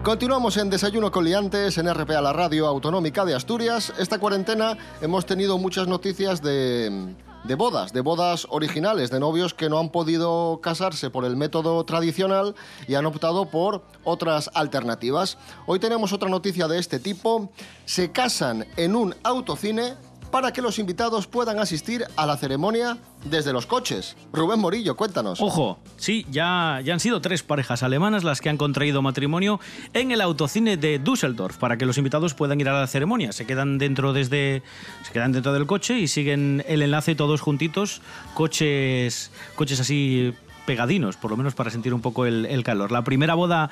Continuamos 0.04 0.58
en 0.58 0.72
Desayuno 0.72 1.12
con 1.12 1.26
Liantes 1.26 1.78
en 1.78 1.94
RPA, 1.94 2.22
la 2.22 2.34
radio 2.34 2.66
autonómica 2.66 3.24
de 3.24 3.36
Asturias. 3.36 3.94
Esta 4.00 4.18
cuarentena 4.18 4.76
hemos 5.00 5.28
tenido 5.28 5.60
muchas 5.60 5.88
noticias 5.88 6.42
de, 6.42 7.14
de 7.44 7.56
bodas, 7.56 7.94
de 7.94 8.02
bodas 8.02 8.48
originales, 8.50 9.12
de 9.12 9.20
novios 9.20 9.54
que 9.54 9.70
no 9.70 9.78
han 9.78 9.90
podido 9.90 10.60
casarse 10.64 11.12
por 11.12 11.24
el 11.24 11.36
método 11.38 11.84
tradicional 11.84 12.56
y 12.88 12.96
han 12.96 13.06
optado 13.06 13.46
por 13.46 13.84
otras 14.04 14.50
alternativas. 14.56 15.38
Hoy 15.68 15.78
tenemos 15.78 16.14
otra 16.14 16.30
noticia 16.30 16.68
de 16.68 16.80
este 16.80 17.00
tipo. 17.00 17.52
Se 17.86 18.12
casan 18.12 18.66
en 18.78 18.96
un 18.96 19.14
autocine 19.22 19.94
para 20.32 20.54
que 20.54 20.62
los 20.62 20.80
invitados 20.80 21.28
puedan 21.28 21.60
asistir 21.60 22.06
a 22.16 22.26
la 22.26 22.38
ceremonia 22.38 22.98
desde 23.26 23.54
los 23.54 23.66
coches. 23.66 24.16
Rubén 24.34 24.60
Morillo, 24.60 24.96
cuéntanos. 24.96 25.42
Ojo, 25.42 25.80
sí, 25.98 26.26
ya, 26.32 26.82
ya 26.84 26.94
han 26.94 27.00
sido 27.00 27.22
tres 27.22 27.44
parejas 27.44 27.84
alemanas 27.84 28.24
las 28.24 28.42
que 28.42 28.50
han 28.50 28.58
contraído 28.58 29.02
matrimonio 29.02 29.60
en 29.94 30.12
el 30.12 30.22
autocine 30.22 30.78
de 30.78 31.00
Düsseldorf 31.00 31.58
para 31.58 31.78
que 31.78 31.86
los 31.86 31.98
invitados 31.98 32.34
puedan 32.34 32.60
ir 32.60 32.70
a 32.70 32.80
la 32.80 32.88
ceremonia. 32.88 33.32
Se 33.32 33.46
quedan 33.46 33.78
dentro 33.78 34.14
desde 34.14 34.64
se 35.04 35.12
quedan 35.12 35.32
dentro 35.32 35.54
del 35.54 35.68
coche 35.68 36.00
y 36.00 36.08
siguen 36.08 36.64
el 36.68 36.82
enlace 36.82 37.16
todos 37.16 37.42
juntitos, 37.42 38.02
coches 38.34 39.32
coches 39.56 39.80
así 39.80 40.34
pegadinos, 40.66 41.18
por 41.18 41.32
lo 41.32 41.38
menos 41.38 41.54
para 41.56 41.70
sentir 41.72 41.94
un 41.94 42.02
poco 42.02 42.26
el, 42.26 42.64
calor. 42.64 42.92
La 42.92 43.04
primera 43.04 43.34
boda 43.34 43.70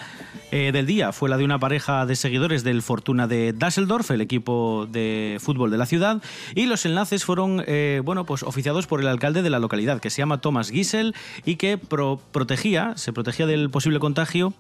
eh, 0.52 0.71
del 0.71 0.86
día 0.86 1.12
fue 1.12 1.30
la 1.30 1.38
de 1.38 1.43
una 1.43 1.60
pareja 1.60 2.06
de 2.06 2.15
seguidores 2.15 2.63
del 2.63 2.82
Fortuna 2.82 3.28
de 3.28 3.54
Düsseldorf, 3.54 4.12
el 4.12 4.21
equipo 4.21 4.88
de 4.91 5.38
fútbol 5.39 5.71
de 5.71 5.78
la 5.78 5.86
ciudad, 5.86 6.21
y 6.56 6.65
los 6.65 6.86
enlaces 6.86 7.25
fueron 7.25 7.63
eh, 7.67 8.02
bueno, 8.04 8.25
pues 8.25 8.43
oficiados 8.43 8.88
por 8.88 8.99
el 9.02 9.08
alcalde 9.08 9.41
de 9.41 9.49
la 9.49 9.60
localidad, 9.60 9.99
que 9.99 10.10
se 10.10 10.17
llama 10.21 10.41
Thomas 10.41 10.71
Giesel 10.71 11.15
y 11.45 11.56
que 11.56 11.78
pro- 11.78 12.19
protegía, 12.32 12.93
se 12.97 13.13
protegía 13.13 13.45
del 13.45 13.69
posible 13.69 13.99
contagio 13.99 14.54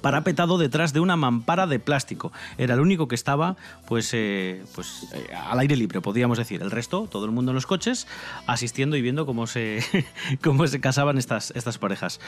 parapetado 0.00 0.58
detrás 0.58 0.92
de 0.92 1.00
una 1.00 1.16
mampara 1.16 1.66
de 1.66 1.78
plástico. 1.78 2.32
Era 2.56 2.74
el 2.74 2.80
único 2.80 3.08
que 3.08 3.14
estaba 3.14 3.56
pues, 3.86 4.10
eh, 4.12 4.62
pues 4.74 5.06
eh, 5.12 5.34
al 5.34 5.58
aire 5.58 5.76
libre, 5.76 6.00
podríamos 6.00 6.38
decir. 6.38 6.62
El 6.62 6.70
resto, 6.70 7.08
todo 7.10 7.24
el 7.24 7.30
mundo 7.30 7.52
en 7.52 7.54
los 7.54 7.66
coches, 7.66 8.06
asistiendo 8.46 8.96
y 8.96 9.02
viendo 9.02 9.26
cómo 9.26 9.46
se, 9.46 9.82
cómo 10.42 10.66
se 10.66 10.80
casaban 10.80 11.18
estas, 11.18 11.52
estas 11.52 11.78
parejas. 11.78 12.20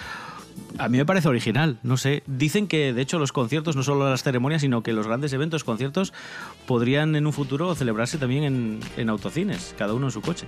A 0.79 0.89
mí 0.89 0.99
me 0.99 1.07
parece 1.07 1.29
original, 1.29 1.79
no 1.83 1.97
sé. 1.97 2.23
Dicen 2.27 2.67
que, 2.67 2.93
de 2.93 3.03
hecho, 3.03 3.19
los 3.19 3.33
conciertos, 3.33 3.77
no 3.77 3.83
solo 3.83 4.09
las 4.09 4.23
ceremonias, 4.23 4.63
sino 4.63 4.83
que 4.83 4.93
los 4.93 5.07
grandes 5.07 5.33
eventos, 5.33 5.65
conciertos, 5.65 6.13
podrían 6.67 7.17
en 7.17 7.27
un 7.27 7.33
futuro 7.33 7.75
celebrarse 7.75 8.19
también 8.19 8.45
en, 8.45 8.81
en 8.97 9.09
autocines, 9.11 9.75
cada 9.79 9.95
uno 9.95 10.07
en 10.07 10.13
su 10.13 10.21
coche. 10.21 10.47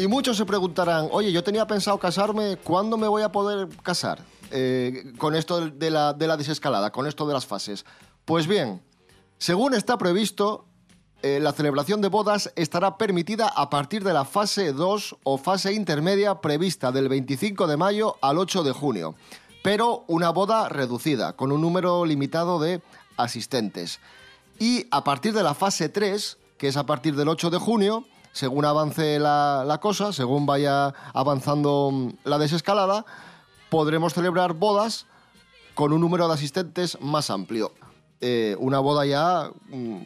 Y 0.00 0.08
muchos 0.08 0.38
se 0.38 0.46
preguntarán, 0.46 1.08
oye, 1.12 1.30
yo 1.30 1.44
tenía 1.44 1.66
pensado 1.66 1.98
casarme, 1.98 2.56
¿cuándo 2.56 2.96
me 2.96 3.06
voy 3.06 3.20
a 3.20 3.30
poder 3.30 3.68
casar? 3.82 4.24
Eh, 4.50 5.12
con 5.18 5.34
esto 5.34 5.68
de 5.68 5.90
la, 5.90 6.14
de 6.14 6.26
la 6.26 6.38
desescalada, 6.38 6.90
con 6.90 7.06
esto 7.06 7.26
de 7.26 7.34
las 7.34 7.44
fases. 7.44 7.84
Pues 8.24 8.46
bien, 8.46 8.80
según 9.36 9.74
está 9.74 9.98
previsto, 9.98 10.64
eh, 11.20 11.38
la 11.38 11.52
celebración 11.52 12.00
de 12.00 12.08
bodas 12.08 12.50
estará 12.56 12.96
permitida 12.96 13.46
a 13.46 13.68
partir 13.68 14.02
de 14.02 14.14
la 14.14 14.24
fase 14.24 14.72
2 14.72 15.16
o 15.22 15.36
fase 15.36 15.74
intermedia 15.74 16.40
prevista 16.40 16.92
del 16.92 17.10
25 17.10 17.66
de 17.66 17.76
mayo 17.76 18.16
al 18.22 18.38
8 18.38 18.62
de 18.62 18.72
junio, 18.72 19.16
pero 19.62 20.04
una 20.08 20.30
boda 20.30 20.70
reducida, 20.70 21.34
con 21.34 21.52
un 21.52 21.60
número 21.60 22.06
limitado 22.06 22.58
de 22.58 22.80
asistentes. 23.18 24.00
Y 24.58 24.86
a 24.92 25.04
partir 25.04 25.34
de 25.34 25.42
la 25.42 25.52
fase 25.52 25.90
3, 25.90 26.38
que 26.56 26.68
es 26.68 26.78
a 26.78 26.86
partir 26.86 27.16
del 27.16 27.28
8 27.28 27.50
de 27.50 27.58
junio, 27.58 28.06
según 28.32 28.64
avance 28.64 29.18
la, 29.18 29.64
la 29.66 29.78
cosa, 29.78 30.12
según 30.12 30.46
vaya 30.46 30.94
avanzando 31.12 31.90
mm, 31.92 32.08
la 32.24 32.38
desescalada, 32.38 33.04
podremos 33.68 34.14
celebrar 34.14 34.54
bodas 34.54 35.06
con 35.74 35.92
un 35.92 36.00
número 36.00 36.28
de 36.28 36.34
asistentes 36.34 37.00
más 37.00 37.30
amplio. 37.30 37.72
Eh, 38.20 38.54
una 38.58 38.80
boda 38.80 39.06
ya 39.06 39.50
mm, 39.68 39.98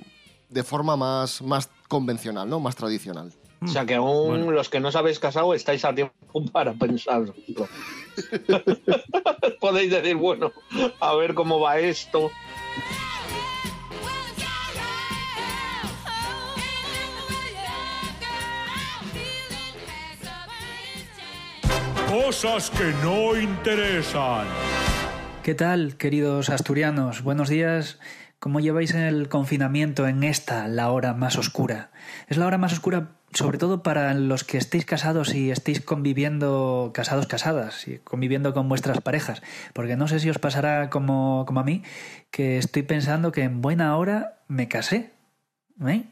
de 0.49 0.63
forma 0.63 0.97
más, 0.97 1.43
más 1.43 1.69
convencional, 1.89 2.49
¿no? 2.49 2.61
Más 2.61 2.77
tradicional. 2.77 3.33
O 3.61 3.67
sea 3.67 3.87
que 3.87 3.95
aún 3.95 4.55
los 4.55 4.69
que 4.69 4.79
no 4.79 4.89
os 4.89 4.97
habéis 4.97 5.19
casado 5.19 5.55
estáis 5.55 5.85
a 5.85 5.95
tiempo 5.95 6.45
para 6.53 6.75
pensarlo. 6.75 7.35
Podéis 9.61 9.91
decir, 9.91 10.17
bueno, 10.17 10.53
a 11.01 11.15
ver 11.15 11.35
cómo 11.35 11.59
va 11.61 11.79
esto. 11.79 12.31
Cosas 22.15 22.71
que 22.71 22.93
no 23.03 23.37
interesan. 23.37 24.47
¿Qué 25.43 25.53
tal, 25.57 25.97
queridos 25.97 26.49
asturianos? 26.49 27.25
Buenos 27.25 27.49
días. 27.49 27.99
¿Cómo 28.39 28.61
lleváis 28.61 28.95
el 28.95 29.29
confinamiento 29.29 30.07
en 30.07 30.23
esta, 30.23 30.69
la 30.69 30.93
hora 30.93 31.13
más 31.13 31.37
oscura? 31.39 31.91
Es 32.29 32.37
la 32.37 32.47
hora 32.47 32.57
más 32.57 32.73
oscura 32.73 33.17
sobre 33.33 33.59
todo 33.59 33.83
para 33.83 34.15
los 34.15 34.45
que 34.45 34.59
estéis 34.59 34.85
casados 34.85 35.35
y 35.35 35.51
estéis 35.51 35.81
conviviendo, 35.81 36.93
casados, 36.95 37.27
casadas, 37.27 37.89
y 37.89 37.99
conviviendo 37.99 38.55
con 38.55 38.69
vuestras 38.69 39.01
parejas, 39.01 39.43
porque 39.73 39.97
no 39.97 40.07
sé 40.07 40.21
si 40.21 40.31
os 40.31 40.39
pasará 40.39 40.91
como, 40.91 41.43
como 41.49 41.59
a 41.59 41.65
mí, 41.65 41.83
que 42.31 42.59
estoy 42.59 42.85
pensando 42.85 43.33
que 43.33 43.43
en 43.43 43.61
buena 43.61 43.97
hora 43.97 44.39
me 44.47 44.69
casé. 44.69 45.11
¿eh? 45.85 46.05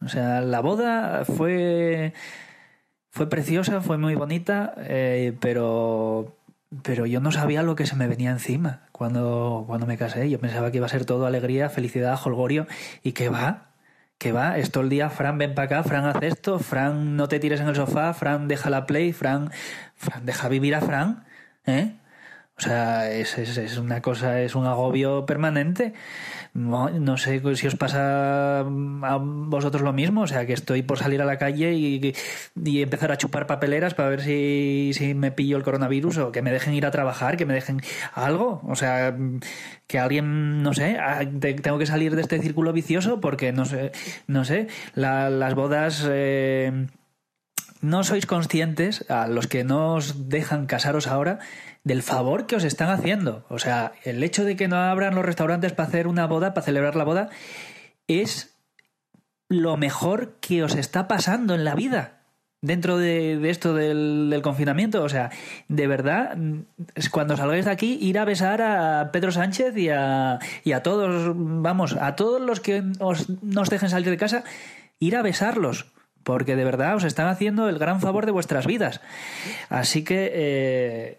O 0.00 0.08
sea, 0.08 0.40
la 0.40 0.60
boda 0.60 1.24
fue, 1.24 2.12
fue 3.10 3.28
preciosa, 3.28 3.80
fue 3.80 3.98
muy 3.98 4.14
bonita, 4.14 4.74
eh, 4.78 5.36
pero, 5.40 6.36
pero 6.82 7.06
yo 7.06 7.20
no 7.20 7.32
sabía 7.32 7.62
lo 7.62 7.74
que 7.74 7.86
se 7.86 7.96
me 7.96 8.06
venía 8.06 8.30
encima 8.30 8.82
cuando, 8.92 9.64
cuando 9.66 9.86
me 9.86 9.96
casé. 9.96 10.28
Yo 10.30 10.38
pensaba 10.38 10.70
que 10.70 10.78
iba 10.78 10.86
a 10.86 10.90
ser 10.90 11.04
todo 11.04 11.26
alegría, 11.26 11.68
felicidad, 11.68 12.18
holgorio, 12.24 12.66
y 13.02 13.12
que 13.12 13.28
va, 13.28 13.68
que 14.18 14.32
va, 14.32 14.58
es 14.58 14.70
todo 14.70 14.84
el 14.84 14.90
día, 14.90 15.10
Fran, 15.10 15.38
ven 15.38 15.54
para 15.54 15.66
acá, 15.66 15.82
Fran, 15.84 16.04
haz 16.04 16.22
esto, 16.22 16.58
Fran, 16.58 17.16
no 17.16 17.28
te 17.28 17.40
tires 17.40 17.60
en 17.60 17.68
el 17.68 17.76
sofá, 17.76 18.12
Fran, 18.14 18.48
deja 18.48 18.70
la 18.70 18.86
play, 18.86 19.12
Fran, 19.12 19.50
Fran, 19.94 20.26
deja 20.26 20.48
vivir 20.48 20.74
a 20.74 20.80
Fran, 20.80 21.24
¿eh? 21.66 21.96
O 22.58 22.60
sea, 22.60 23.08
es, 23.12 23.38
es, 23.38 23.56
es 23.56 23.78
una 23.78 24.02
cosa, 24.02 24.40
es 24.42 24.56
un 24.56 24.66
agobio 24.66 25.26
permanente. 25.26 25.94
No, 26.54 26.88
no 26.90 27.16
sé 27.16 27.40
si 27.56 27.66
os 27.66 27.76
pasa 27.76 28.60
a 28.60 29.18
vosotros 29.20 29.82
lo 29.82 29.92
mismo, 29.92 30.22
o 30.22 30.26
sea, 30.26 30.46
que 30.46 30.52
estoy 30.52 30.82
por 30.82 30.98
salir 30.98 31.22
a 31.22 31.24
la 31.24 31.38
calle 31.38 31.74
y, 31.74 32.14
y 32.64 32.82
empezar 32.82 33.12
a 33.12 33.16
chupar 33.18 33.46
papeleras 33.46 33.94
para 33.94 34.08
ver 34.08 34.22
si, 34.22 34.90
si 34.94 35.14
me 35.14 35.30
pillo 35.30 35.56
el 35.56 35.62
coronavirus 35.62 36.18
o 36.18 36.32
que 36.32 36.42
me 36.42 36.50
dejen 36.50 36.74
ir 36.74 36.86
a 36.86 36.90
trabajar, 36.90 37.36
que 37.36 37.46
me 37.46 37.54
dejen 37.54 37.80
algo. 38.12 38.60
O 38.66 38.74
sea, 38.74 39.16
que 39.86 39.98
alguien, 39.98 40.62
no 40.62 40.72
sé, 40.74 40.96
ah, 40.98 41.20
te- 41.40 41.54
tengo 41.54 41.78
que 41.78 41.86
salir 41.86 42.14
de 42.16 42.22
este 42.22 42.40
círculo 42.40 42.72
vicioso 42.72 43.20
porque 43.20 43.52
no 43.52 43.64
sé, 43.64 43.92
no 44.26 44.44
sé, 44.44 44.68
la- 44.94 45.30
las 45.30 45.54
bodas. 45.54 46.04
eh, 46.10 46.86
no 47.80 48.04
sois 48.04 48.26
conscientes, 48.26 49.04
a 49.10 49.26
los 49.28 49.46
que 49.46 49.64
no 49.64 49.94
os 49.94 50.28
dejan 50.28 50.66
casaros 50.66 51.06
ahora, 51.06 51.38
del 51.84 52.02
favor 52.02 52.46
que 52.46 52.56
os 52.56 52.64
están 52.64 52.90
haciendo. 52.90 53.44
O 53.48 53.58
sea, 53.58 53.92
el 54.04 54.22
hecho 54.22 54.44
de 54.44 54.56
que 54.56 54.68
no 54.68 54.76
abran 54.76 55.14
los 55.14 55.24
restaurantes 55.24 55.72
para 55.72 55.88
hacer 55.88 56.06
una 56.06 56.26
boda, 56.26 56.54
para 56.54 56.64
celebrar 56.64 56.96
la 56.96 57.04
boda, 57.04 57.30
es 58.06 58.54
lo 59.48 59.76
mejor 59.76 60.36
que 60.40 60.62
os 60.62 60.74
está 60.74 61.08
pasando 61.08 61.54
en 61.54 61.64
la 61.64 61.74
vida. 61.74 62.14
Dentro 62.60 62.98
de, 62.98 63.48
esto 63.48 63.72
del, 63.72 64.40
confinamiento, 64.42 65.04
o 65.04 65.08
sea, 65.08 65.30
de 65.68 65.86
verdad, 65.86 66.36
cuando 67.12 67.36
salgáis 67.36 67.66
de 67.66 67.70
aquí, 67.70 67.98
ir 68.00 68.18
a 68.18 68.24
besar 68.24 68.60
a 68.62 69.12
Pedro 69.12 69.30
Sánchez 69.30 69.76
y 69.76 69.90
a, 69.90 70.40
y 70.64 70.72
a 70.72 70.82
todos, 70.82 71.32
vamos, 71.36 71.96
a 72.00 72.16
todos 72.16 72.40
los 72.40 72.58
que 72.58 72.82
os, 72.98 73.28
no 73.44 73.60
os 73.60 73.70
dejen 73.70 73.90
salir 73.90 74.10
de 74.10 74.16
casa, 74.16 74.42
ir 74.98 75.14
a 75.14 75.22
besarlos, 75.22 75.86
porque 76.28 76.56
de 76.56 76.64
verdad 76.64 76.94
os 76.94 77.04
están 77.04 77.26
haciendo 77.26 77.70
el 77.70 77.78
gran 77.78 78.02
favor 78.02 78.26
de 78.26 78.32
vuestras 78.32 78.66
vidas. 78.66 79.00
Así 79.70 80.04
que, 80.04 80.30
eh, 80.34 81.18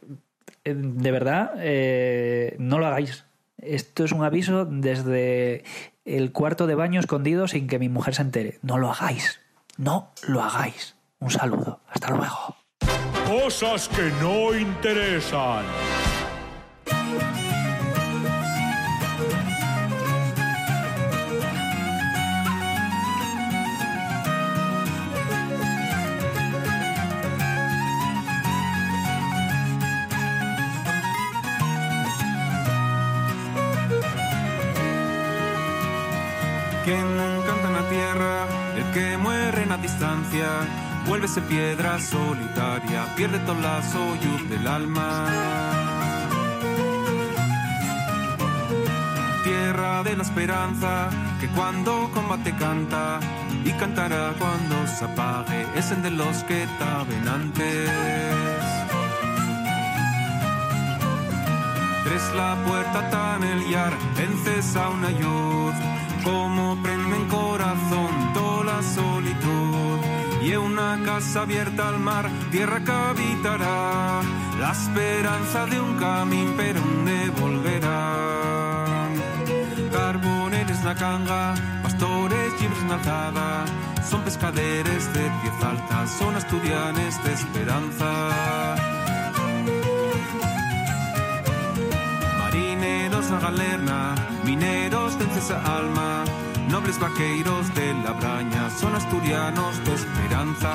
eh, 0.63 0.76
de 0.76 1.12
verdad, 1.12 1.54
eh, 1.58 2.56
no 2.60 2.78
lo 2.78 2.86
hagáis. 2.86 3.26
Esto 3.58 4.04
es 4.04 4.12
un 4.12 4.24
aviso 4.24 4.65
desde 4.65 5.63
el 6.06 6.32
cuarto 6.32 6.67
de 6.67 6.76
baño 6.76 7.00
escondido 7.00 7.48
sin 7.48 7.65
que 7.65 7.80
mi 7.80 7.89
mujer 7.89 8.13
se 8.13 8.22
entere. 8.22 8.60
No 8.62 8.78
lo 8.78 8.91
hagáis. 8.91 9.39
No 9.78 10.12
lo 10.28 10.43
hagáis. 10.43 10.93
Un 11.17 11.32
saludo. 11.32 11.80
Hasta 11.89 12.12
luego. 12.12 12.56
Cosas 13.26 13.89
que 13.89 14.12
no 14.22 14.56
interesan. 14.56 15.65
Distancia, 40.19 40.47
vuélvese 41.08 41.41
piedra 41.41 41.99
solitaria, 41.99 43.05
pierde 43.15 43.39
todo 43.39 43.60
la 43.62 43.82
soyuz 43.82 44.49
del 44.49 44.67
alma. 44.67 45.25
Tierra 49.43 50.03
de 50.03 50.15
la 50.15 50.23
esperanza, 50.23 51.10
que 51.39 51.47
cuando 51.49 52.10
combate 52.13 52.53
canta, 52.55 53.19
y 53.63 53.71
cantará 53.73 54.34
cuando 54.38 54.88
se 54.88 55.05
apague, 55.05 55.65
es 55.75 55.91
el 55.91 56.01
de 56.01 56.12
los 56.12 56.43
que 56.43 56.67
taben 56.79 57.27
antes. 57.27 57.89
Tres 62.03 62.23
la 62.36 62.55
puerta 62.65 63.10
tan 63.10 63.43
el 63.43 63.69
yar, 63.69 63.93
encesa 64.17 64.89
una 64.89 65.10
luz, 65.10 65.73
como 66.23 66.82
prende 66.82 67.15
en 67.15 67.27
corazón 67.27 68.18
una 70.60 71.00
casa 71.06 71.41
abierta 71.41 71.89
al 71.89 72.00
mar, 72.00 72.30
tierra 72.52 72.80
que 72.84 72.91
habitará, 72.91 74.22
la 74.60 74.72
esperanza 74.72 75.65
de 75.65 75.80
un 75.80 75.95
camino, 75.98 76.54
pero 76.58 76.80
donde 76.80 77.30
volverán. 77.39 79.13
Carboneres 79.91 80.84
na 80.84 80.95
canga, 80.95 81.56
pastores 81.84 82.62
libres 82.62 82.84
na 82.84 82.95
alzada, 82.95 83.65
son 84.10 84.22
pescaderes 84.22 85.13
de 85.13 85.32
pieza 85.41 85.69
alta, 85.69 86.08
son 86.08 86.36
asturianes 86.36 87.24
de 87.24 87.34
esperanza. 87.34 88.10
Marineros 92.39 93.30
na 93.32 93.39
galerna, 93.39 94.15
mineros 94.43 95.17
de 95.19 95.26
alma, 95.78 96.24
nobles 96.69 96.99
vaqueiros 96.99 97.73
de 97.73 97.93
la 97.95 98.12
braña, 98.13 98.69
son 98.69 98.95
asturianos 98.95 99.84
de 99.86 99.93
esperanza. 99.93 100.71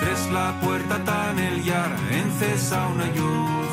Tres 0.00 0.30
la 0.32 0.52
puerta 0.60 1.04
tan 1.04 1.38
el 1.38 1.62
yar, 1.62 1.92
encesa 2.10 2.88
una 2.88 3.06
luz, 3.06 3.68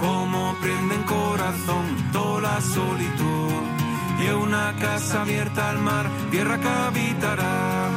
como 0.00 0.54
prende 0.60 0.94
en 0.94 1.02
corazón 1.02 1.84
toda 2.12 2.40
la 2.42 2.60
solitud. 2.60 3.62
Y 4.24 4.28
una 4.30 4.74
casa 4.78 5.22
abierta 5.22 5.70
al 5.70 5.78
mar, 5.78 6.06
tierra 6.30 6.58
que 6.58 6.68
habitará, 6.68 7.88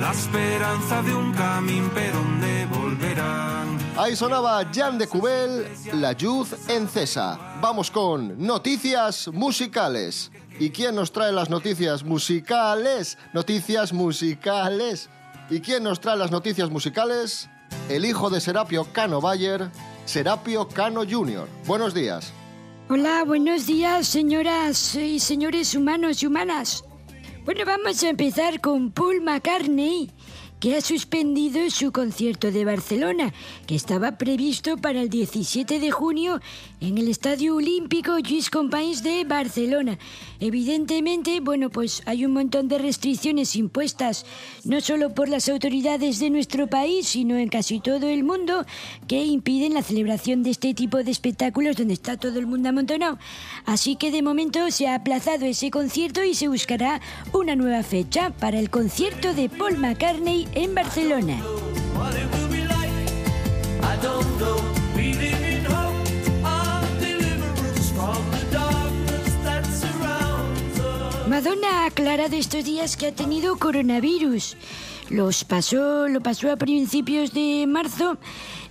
la 0.00 0.12
esperanza 0.12 1.02
de 1.02 1.14
un 1.14 1.32
camino, 1.32 1.90
pero 1.94 2.18
donde 2.18 2.66
volverán. 2.66 3.81
Ahí 3.94 4.16
sonaba 4.16 4.64
Jan 4.72 4.96
de 4.96 5.06
Cubel, 5.06 5.66
La 5.92 6.12
Yuz 6.12 6.54
en 6.68 6.88
Cesa. 6.88 7.38
Vamos 7.60 7.90
con 7.90 8.34
noticias 8.38 9.28
musicales. 9.28 10.32
¿Y 10.58 10.70
quién 10.70 10.94
nos 10.94 11.12
trae 11.12 11.30
las 11.30 11.50
noticias 11.50 12.02
musicales? 12.02 13.18
Noticias 13.34 13.92
musicales. 13.92 15.10
¿Y 15.50 15.60
quién 15.60 15.82
nos 15.82 16.00
trae 16.00 16.16
las 16.16 16.30
noticias 16.30 16.70
musicales? 16.70 17.50
El 17.90 18.06
hijo 18.06 18.30
de 18.30 18.40
Serapio 18.40 18.86
Cano 18.92 19.20
Bayer, 19.20 19.70
Serapio 20.06 20.68
Cano 20.68 21.02
Jr. 21.08 21.46
Buenos 21.66 21.92
días. 21.92 22.32
Hola, 22.88 23.24
buenos 23.24 23.66
días, 23.66 24.06
señoras 24.08 24.94
y 24.94 25.20
señores 25.20 25.74
humanos 25.74 26.22
y 26.22 26.26
humanas. 26.26 26.82
Bueno, 27.44 27.64
vamos 27.66 28.02
a 28.02 28.08
empezar 28.08 28.60
con 28.60 28.90
Paul 28.92 29.20
McCartney, 29.20 30.10
que 30.62 30.76
ha 30.76 30.80
suspendido 30.80 31.68
su 31.70 31.90
concierto 31.90 32.52
de 32.52 32.64
Barcelona, 32.64 33.34
que 33.66 33.74
estaba 33.74 34.12
previsto 34.12 34.76
para 34.76 35.00
el 35.00 35.08
17 35.08 35.80
de 35.80 35.90
junio 35.90 36.40
en 36.82 36.98
el 36.98 37.08
Estadio 37.08 37.54
Olímpico 37.54 38.18
Lluís 38.18 38.50
Companys 38.50 39.04
de 39.04 39.24
Barcelona. 39.24 39.98
Evidentemente, 40.40 41.38
bueno, 41.38 41.70
pues 41.70 42.02
hay 42.06 42.24
un 42.24 42.32
montón 42.32 42.66
de 42.66 42.78
restricciones 42.78 43.54
impuestas 43.54 44.26
no 44.64 44.80
solo 44.80 45.14
por 45.14 45.28
las 45.28 45.48
autoridades 45.48 46.18
de 46.18 46.30
nuestro 46.30 46.66
país, 46.66 47.06
sino 47.06 47.36
en 47.36 47.48
casi 47.48 47.78
todo 47.78 48.08
el 48.08 48.24
mundo, 48.24 48.66
que 49.06 49.24
impiden 49.24 49.74
la 49.74 49.82
celebración 49.82 50.42
de 50.42 50.50
este 50.50 50.74
tipo 50.74 51.02
de 51.04 51.12
espectáculos 51.12 51.76
donde 51.76 51.94
está 51.94 52.16
todo 52.16 52.40
el 52.40 52.46
mundo 52.46 52.68
amontonado. 52.68 53.16
Así 53.64 53.94
que 53.94 54.10
de 54.10 54.22
momento 54.22 54.68
se 54.72 54.88
ha 54.88 54.96
aplazado 54.96 55.46
ese 55.46 55.70
concierto 55.70 56.24
y 56.24 56.34
se 56.34 56.48
buscará 56.48 57.00
una 57.32 57.54
nueva 57.54 57.84
fecha 57.84 58.30
para 58.30 58.58
el 58.58 58.70
concierto 58.70 59.34
de 59.34 59.48
Paul 59.48 59.78
McCartney 59.78 60.48
en 60.54 60.74
Barcelona. 60.74 61.40
Madonna 71.42 71.82
ha 71.82 71.86
aclarado 71.86 72.36
estos 72.36 72.64
días 72.64 72.96
que 72.96 73.08
ha 73.08 73.12
tenido 73.12 73.58
coronavirus. 73.58 74.56
Los 75.10 75.42
pasó, 75.42 76.06
lo 76.06 76.20
pasó 76.20 76.52
a 76.52 76.56
principios 76.56 77.34
de 77.34 77.66
marzo, 77.66 78.16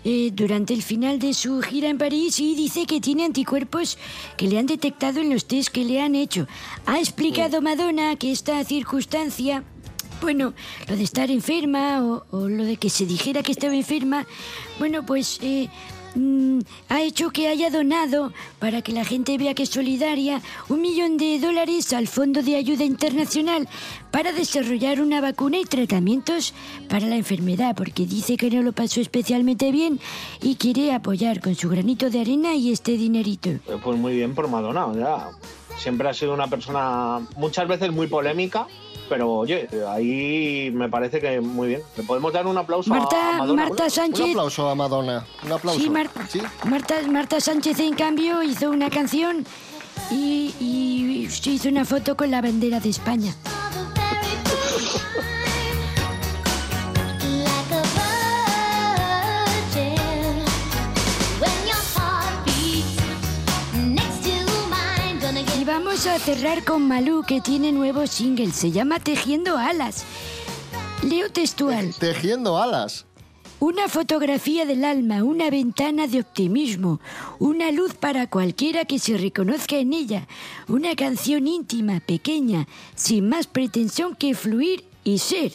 eh, 0.05 0.31
durante 0.33 0.73
el 0.73 0.81
final 0.81 1.19
de 1.19 1.33
su 1.33 1.61
gira 1.61 1.89
en 1.89 1.97
París 1.97 2.39
y 2.39 2.55
dice 2.55 2.85
que 2.85 3.01
tiene 3.01 3.25
anticuerpos 3.25 3.97
que 4.37 4.47
le 4.47 4.57
han 4.57 4.67
detectado 4.67 5.19
en 5.19 5.31
los 5.31 5.47
test 5.47 5.67
que 5.67 5.83
le 5.83 6.01
han 6.01 6.15
hecho. 6.15 6.47
Ha 6.85 6.97
explicado 6.99 7.61
Madonna 7.61 8.15
que 8.15 8.31
esta 8.31 8.63
circunstancia 8.63 9.65
bueno, 10.21 10.53
lo 10.87 10.95
de 10.95 11.03
estar 11.03 11.29
enferma 11.29 12.01
o, 12.05 12.25
o 12.31 12.47
lo 12.47 12.63
de 12.63 12.77
que 12.77 12.89
se 12.89 13.05
dijera 13.05 13.43
que 13.43 13.51
estaba 13.51 13.75
enferma, 13.75 14.25
bueno, 14.79 15.05
pues 15.05 15.39
eh, 15.41 15.67
mm, 16.15 16.59
ha 16.89 17.01
hecho 17.01 17.31
que 17.31 17.47
haya 17.47 17.69
donado, 17.69 18.33
para 18.59 18.81
que 18.81 18.91
la 18.91 19.05
gente 19.05 19.37
vea 19.37 19.53
que 19.53 19.63
es 19.63 19.69
solidaria, 19.69 20.41
un 20.69 20.81
millón 20.81 21.17
de 21.17 21.39
dólares 21.39 21.93
al 21.93 22.07
Fondo 22.07 22.41
de 22.41 22.55
Ayuda 22.55 22.83
Internacional 22.83 23.67
para 24.11 24.31
desarrollar 24.31 25.01
una 25.01 25.21
vacuna 25.21 25.57
y 25.57 25.65
tratamientos 25.65 26.53
para 26.89 27.07
la 27.07 27.15
enfermedad, 27.15 27.75
porque 27.75 28.05
dice 28.05 28.37
que 28.37 28.49
no 28.49 28.61
lo 28.61 28.73
pasó 28.73 29.01
especialmente 29.01 29.71
bien 29.71 29.99
y 30.41 30.55
quiere 30.55 30.93
apoyar 30.93 31.41
con 31.41 31.55
su 31.55 31.69
granito 31.69 32.09
de 32.09 32.21
arena 32.21 32.53
y 32.55 32.71
este 32.71 32.93
dinerito. 32.93 33.49
Eh, 33.49 33.61
Pues 33.83 33.97
muy 33.97 34.15
bien 34.15 34.35
por 34.35 34.47
Madonna, 34.47 34.93
sea, 34.93 35.29
siempre 35.77 36.09
ha 36.09 36.13
sido 36.13 36.33
una 36.33 36.47
persona 36.47 37.27
muchas 37.37 37.67
veces 37.67 37.91
muy 37.91 38.07
polémica, 38.07 38.67
pero 39.09 39.31
oye, 39.31 39.67
ahí 39.89 40.71
me 40.73 40.89
parece 40.89 41.19
que 41.19 41.41
muy 41.41 41.67
bien. 41.69 41.81
¿Le 41.97 42.03
podemos 42.03 42.31
dar 42.33 42.47
un 42.47 42.57
aplauso 42.57 42.93
a 42.93 42.97
Marta, 42.99 43.17
Madonna? 43.39 43.65
Marta 43.67 43.83
Un 43.85 43.91
Sánchez. 43.91 44.29
aplauso 44.29 44.69
a 44.69 44.75
Madonna. 44.75 45.25
Un 45.45 45.51
aplauso. 45.51 45.79
Sí, 45.79 45.89
Marta, 45.89 46.27
Marta, 46.65 46.95
Marta 47.09 47.39
Sánchez, 47.39 47.79
en 47.79 47.93
cambio, 47.95 48.41
hizo 48.43 48.69
una 48.69 48.89
canción 48.89 49.45
y, 50.09 50.53
y 50.59 51.27
se 51.29 51.51
hizo 51.51 51.69
una 51.69 51.85
foto 51.85 52.15
con 52.15 52.31
la 52.31 52.41
bandera 52.41 52.79
de 52.79 52.89
España. 52.89 53.33
Vamos 66.03 66.19
a 66.19 66.25
cerrar 66.25 66.63
con 66.63 66.87
Malú, 66.87 67.23
que 67.27 67.41
tiene 67.41 67.71
nuevo 67.71 68.07
single. 68.07 68.51
Se 68.51 68.71
llama 68.71 68.99
Tejiendo 68.99 69.57
Alas. 69.59 70.03
Leo 71.03 71.29
textual. 71.29 71.93
Tejiendo 71.93 72.57
alas. 72.57 73.05
Una 73.59 73.87
fotografía 73.87 74.65
del 74.65 74.83
alma, 74.83 75.23
una 75.23 75.51
ventana 75.51 76.07
de 76.07 76.21
optimismo, 76.21 76.99
una 77.37 77.71
luz 77.71 77.93
para 77.93 78.25
cualquiera 78.25 78.85
que 78.85 78.97
se 78.97 79.15
reconozca 79.15 79.75
en 79.75 79.93
ella, 79.93 80.27
una 80.67 80.95
canción 80.95 81.45
íntima, 81.45 81.99
pequeña, 81.99 82.67
sin 82.95 83.29
más 83.29 83.45
pretensión 83.45 84.15
que 84.15 84.33
fluir 84.33 84.83
y 85.03 85.19
ser. 85.19 85.51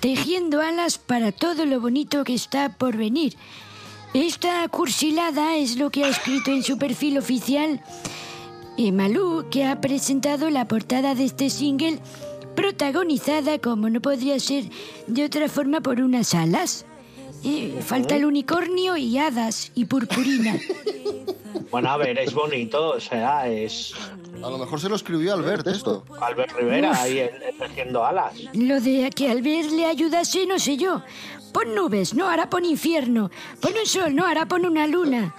Tejiendo 0.00 0.62
alas 0.62 0.96
para 0.96 1.32
todo 1.32 1.66
lo 1.66 1.80
bonito 1.80 2.24
que 2.24 2.34
está 2.34 2.70
por 2.78 2.96
venir. 2.96 3.36
Esta 4.14 4.66
cursilada 4.68 5.56
es 5.56 5.76
lo 5.76 5.90
que 5.90 6.04
ha 6.04 6.08
escrito 6.08 6.50
en 6.50 6.62
su 6.62 6.78
perfil 6.78 7.18
oficial 7.18 7.82
eh, 8.76 8.92
Malú, 8.92 9.46
que 9.50 9.64
ha 9.64 9.80
presentado 9.80 10.50
la 10.50 10.66
portada 10.66 11.14
de 11.14 11.24
este 11.24 11.50
single, 11.50 11.98
protagonizada, 12.54 13.58
como 13.58 13.90
no 13.90 14.00
podría 14.00 14.38
ser 14.40 14.64
de 15.06 15.24
otra 15.24 15.48
forma, 15.48 15.80
por 15.80 16.00
unas 16.00 16.34
alas. 16.34 16.86
Eh, 17.44 17.78
falta 17.82 18.16
el 18.16 18.24
unicornio 18.24 18.96
y 18.96 19.18
hadas 19.18 19.70
y 19.74 19.84
purpurina. 19.84 20.58
Bueno, 21.70 21.90
a 21.90 21.96
ver, 21.96 22.18
es 22.18 22.32
bonito, 22.34 22.90
o 22.90 23.00
sea, 23.00 23.48
es 23.48 23.94
A 24.36 24.50
lo 24.50 24.58
mejor 24.58 24.80
se 24.80 24.88
lo 24.88 24.94
escribió 24.94 25.34
Albert 25.34 25.66
esto. 25.66 26.04
Albert 26.20 26.52
Rivera 26.52 26.92
Uf. 26.92 26.98
ahí 27.00 27.28
tejiendo 27.58 28.04
alas. 28.04 28.34
Lo 28.52 28.80
de 28.80 29.10
que 29.10 29.30
al 29.30 29.42
ver 29.42 29.70
le 29.72 29.86
ayudase, 29.86 30.46
no 30.46 30.58
sé 30.58 30.76
yo. 30.76 31.02
Pon 31.52 31.74
nubes, 31.74 32.14
no, 32.14 32.28
ahora 32.28 32.50
pon 32.50 32.64
infierno. 32.64 33.30
Pon 33.60 33.72
un 33.80 33.86
sol, 33.86 34.14
no, 34.14 34.26
ahora 34.26 34.46
pon 34.46 34.66
una 34.66 34.86
luna. 34.86 35.34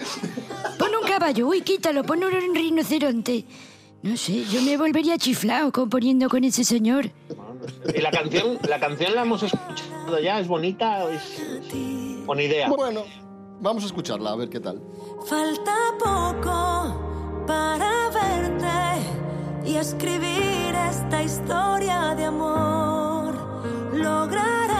Pon 0.79 0.89
un 0.94 0.94
caballo, 1.19 1.47
uy, 1.47 1.61
quítalo, 1.61 2.03
pon 2.03 2.21
un 2.23 2.53
rinoceronte. 2.53 3.45
No 4.03 4.17
sé, 4.17 4.43
yo 4.51 4.61
me 4.61 4.75
volvería 4.75 5.17
chiflado 5.17 5.71
componiendo 5.71 6.27
con 6.27 6.43
ese 6.43 6.63
señor. 6.65 7.09
Y 7.95 8.01
la 8.01 8.11
canción, 8.11 8.59
la 8.67 8.79
canción 8.79 9.15
la 9.15 9.21
hemos 9.21 9.41
escuchado 9.41 10.19
ya, 10.19 10.39
es 10.41 10.47
bonita, 10.47 11.09
es 11.09 11.23
buena 12.25 12.43
idea. 12.43 12.67
Bueno, 12.67 13.03
vamos 13.61 13.83
a 13.83 13.85
escucharla, 13.87 14.31
a 14.31 14.35
ver 14.35 14.49
qué 14.49 14.59
tal. 14.59 14.81
Falta 15.25 15.75
poco 15.97 17.45
para 17.47 18.09
verte 18.09 19.69
y 19.69 19.77
escribir 19.77 20.75
esta 20.91 21.23
historia 21.23 22.13
de 22.13 22.25
amor. 22.25 23.33
Lograrás 23.93 24.74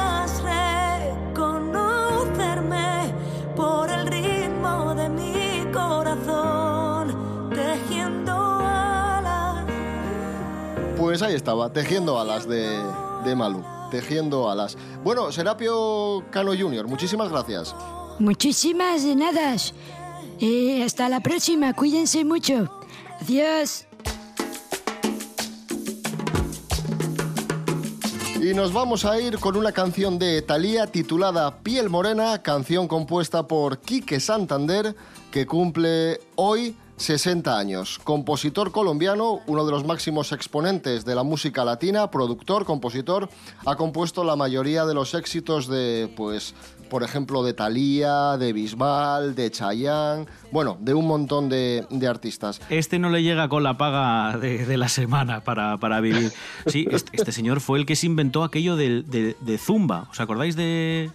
Pues 11.15 11.29
ahí 11.29 11.35
estaba, 11.35 11.71
tejiendo 11.71 12.19
alas 12.19 12.45
de, 12.45 12.77
de 13.23 13.35
Malú. 13.37 13.63
Tejiendo 13.89 14.49
alas. 14.49 14.77
Bueno, 15.01 15.31
Serapio 15.31 16.25
Cano 16.29 16.51
Jr., 16.51 16.89
muchísimas 16.89 17.29
gracias. 17.29 17.73
Muchísimas 18.19 19.05
de 19.05 19.15
nada. 19.15 19.55
Eh, 20.41 20.83
hasta 20.83 21.07
la 21.07 21.21
próxima, 21.21 21.71
cuídense 21.71 22.25
mucho. 22.25 22.69
Adiós. 23.21 23.85
Y 28.41 28.53
nos 28.53 28.73
vamos 28.73 29.05
a 29.05 29.17
ir 29.17 29.39
con 29.39 29.55
una 29.55 29.71
canción 29.71 30.19
de 30.19 30.41
Thalía 30.41 30.85
titulada 30.85 31.59
Piel 31.59 31.89
Morena, 31.89 32.41
canción 32.41 32.89
compuesta 32.89 33.47
por 33.47 33.79
Quique 33.79 34.19
Santander, 34.19 34.93
que 35.31 35.47
cumple 35.47 36.19
hoy 36.35 36.75
60 36.97 37.57
años. 37.57 37.99
Compositor 38.03 38.71
colombiano, 38.71 39.41
uno 39.47 39.65
de 39.65 39.71
los 39.71 39.85
máximos 39.85 40.31
exponentes 40.31 41.05
de 41.05 41.15
la 41.15 41.23
música 41.23 41.65
latina, 41.65 42.09
productor, 42.09 42.65
compositor, 42.65 43.29
ha 43.65 43.75
compuesto 43.75 44.23
la 44.23 44.35
mayoría 44.35 44.85
de 44.85 44.93
los 44.93 45.13
éxitos 45.13 45.67
de, 45.67 46.11
pues, 46.15 46.55
por 46.89 47.03
ejemplo, 47.03 47.43
de 47.43 47.53
Thalía, 47.53 48.37
de 48.37 48.53
Bisbal, 48.53 49.35
de 49.35 49.51
Chayanne, 49.51 50.25
bueno, 50.51 50.77
de 50.79 50.93
un 50.93 51.07
montón 51.07 51.49
de, 51.49 51.85
de 51.89 52.07
artistas. 52.07 52.61
Este 52.69 52.99
no 52.99 53.09
le 53.09 53.23
llega 53.23 53.49
con 53.49 53.63
la 53.63 53.77
paga 53.77 54.37
de, 54.37 54.77
la 54.77 54.89
semana 54.89 55.43
para, 55.43 55.77
para 55.77 55.99
vivir. 55.99 56.31
Sí, 56.67 56.87
este, 56.91 57.17
este 57.17 57.31
señor 57.31 57.59
fue 57.59 57.79
el 57.79 57.85
que 57.85 57.95
se 57.95 58.05
inventó 58.05 58.43
aquello 58.43 58.75
de, 58.75 59.03
de 59.03 59.57
Zumba. 59.57 60.07
¿Os 60.11 60.19
acordáis 60.19 60.55
de, 60.55 61.11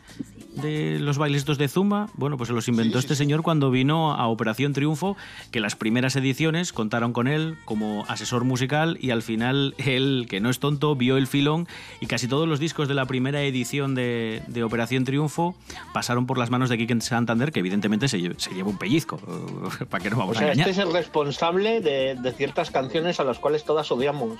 de 0.54 0.98
los 0.98 1.16
bailes 1.18 1.40
estos 1.40 1.58
de 1.58 1.68
Zumba? 1.68 2.08
Bueno, 2.14 2.36
pues 2.36 2.48
se 2.48 2.52
los 2.54 2.66
inventó 2.68 2.98
este 2.98 3.14
señor 3.14 3.42
cuando 3.42 3.70
vino 3.70 4.12
a 4.14 4.26
Operación 4.28 4.72
Triunfo, 4.72 5.16
que 5.50 5.60
las 5.60 5.76
primeras 5.76 6.16
ediciones 6.16 6.72
contaron 6.72 7.12
con 7.12 7.28
él 7.28 7.56
como 7.64 8.04
asesor 8.08 8.44
musical 8.44 8.98
y 9.00 9.10
al 9.10 9.22
final 9.22 9.74
él, 9.78 10.26
que 10.28 10.40
no 10.40 10.50
es 10.50 10.58
tonto, 10.58 10.96
vio 10.96 11.16
el 11.16 11.26
filón 11.26 11.68
y 12.00 12.06
casi 12.06 12.26
todos 12.28 12.48
los 12.48 12.58
discos 12.60 12.88
de 12.88 12.94
la 12.94 13.06
primera 13.06 13.42
edición 13.42 13.94
de, 13.94 14.42
de 14.48 14.64
Operación 14.64 15.04
Triunfo 15.04 15.54
pasaron 15.92 16.26
por 16.26 16.36
las 16.38 16.50
manos 16.50 16.68
de 16.68 16.78
Quique 16.78 17.00
Santander, 17.00 17.52
que 17.52 17.60
evidentemente 17.60 18.08
se, 18.08 18.18
lle- 18.18 18.34
se 18.38 18.50
lleva 18.52 18.68
un 18.70 18.78
pellizco. 18.78 19.18
¿Para 19.88 20.02
qué 20.02 20.10
nos 20.10 20.18
O 20.18 20.30
a 20.30 20.34
sea, 20.34 20.42
engañar? 20.52 20.68
este 20.68 20.80
es 20.82 20.86
el 20.86 20.92
responsable 20.92 21.80
de, 21.80 22.16
de 22.16 22.32
ciertas 22.32 22.70
canciones 22.70 23.20
a 23.20 23.24
las 23.24 23.38
cuales 23.38 23.64
todas 23.64 23.90
odiamos. 23.92 24.38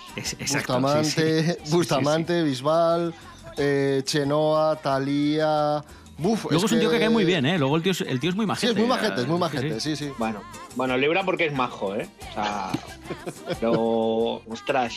Bustamante, 0.51 1.59
Bustamante, 1.71 2.43
Bisbal, 2.43 3.15
eh, 3.57 4.03
Chenoa, 4.05 4.77
Thalía. 4.77 5.83
Buf, 6.21 6.47
Luego 6.51 6.67
es 6.67 6.73
un 6.73 6.81
tío 6.81 6.91
que 6.91 6.99
cae 6.99 7.09
muy 7.11 7.25
bien, 7.25 7.47
¿eh? 7.47 7.59
Luego 7.59 7.77
el 7.77 7.83
tío 7.83 7.93
es, 7.93 8.01
el 8.03 8.21
tío 8.21 8.31
es 8.31 8.37
muy 8.37 8.45
Sí, 8.45 8.49
majete. 8.49 8.73
es 8.73 8.77
muy 8.79 8.87
majete, 8.87 9.21
es 9.23 9.27
muy 9.27 9.37
Sí, 9.37 9.41
majete, 9.41 9.81
sí. 9.81 9.97
sí, 9.97 10.05
sí. 10.07 10.13
Bueno, 10.19 10.41
bueno, 10.77 10.97
Libra 10.97 11.25
porque 11.25 11.47
es 11.47 11.53
majo, 11.55 11.95
¿eh? 11.97 12.09
O 12.31 12.35
sea, 12.35 12.71
pero, 13.61 14.43
ostras. 14.51 14.95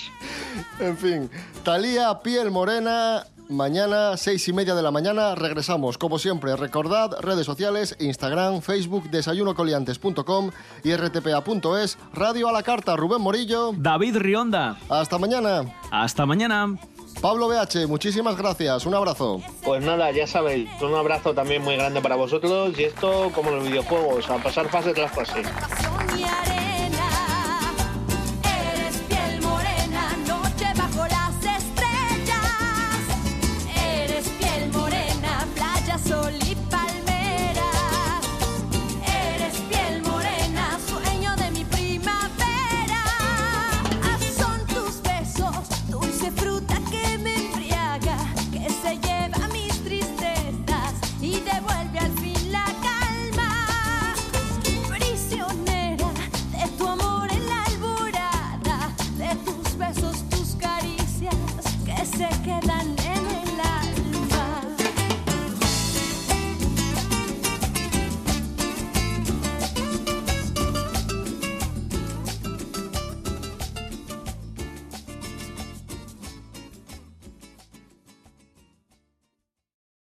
En 0.80 0.98
fin, 0.98 1.30
Talía, 1.64 2.20
piel 2.22 2.52
morena. 2.52 3.26
Mañana, 3.50 4.16
seis 4.16 4.48
y 4.48 4.54
media 4.54 4.74
de 4.74 4.82
la 4.82 4.90
mañana, 4.90 5.36
regresamos. 5.36 5.98
Como 5.98 6.18
siempre, 6.18 6.56
recordad 6.56 7.12
redes 7.20 7.46
sociales, 7.46 7.96
Instagram, 8.00 8.62
Facebook, 8.62 9.10
desayunocoliantes.com 9.12 10.50
y 10.84 10.96
rtpa.es, 10.96 11.98
Radio 12.14 12.48
a 12.48 12.52
la 12.54 12.64
Carta, 12.64 12.96
Rubén 12.96 13.22
Morillo. 13.22 13.74
David 13.78 14.16
Rionda. 14.18 14.78
Hasta 14.90 15.18
mañana. 15.18 15.66
Hasta 15.92 16.26
mañana. 16.26 16.78
Pablo 17.24 17.48
BH, 17.48 17.88
muchísimas 17.88 18.36
gracias. 18.36 18.86
Un 18.86 18.96
abrazo. 18.96 19.42
Pues 19.64 19.82
nada, 19.82 20.12
ya 20.12 20.28
sabéis, 20.28 20.70
un 20.82 20.94
abrazo 20.94 21.34
también 21.34 21.62
muy 21.64 21.78
grande 21.78 22.02
para 22.02 22.18
vosotros 22.18 22.78
y 22.78 22.84
esto 22.84 23.32
como 23.34 23.50
los 23.50 23.64
videojuegos, 23.64 24.30
a 24.30 24.44
pasar 24.44 24.68
fase 24.68 24.94
tras 24.94 25.10
fase. 25.10 25.42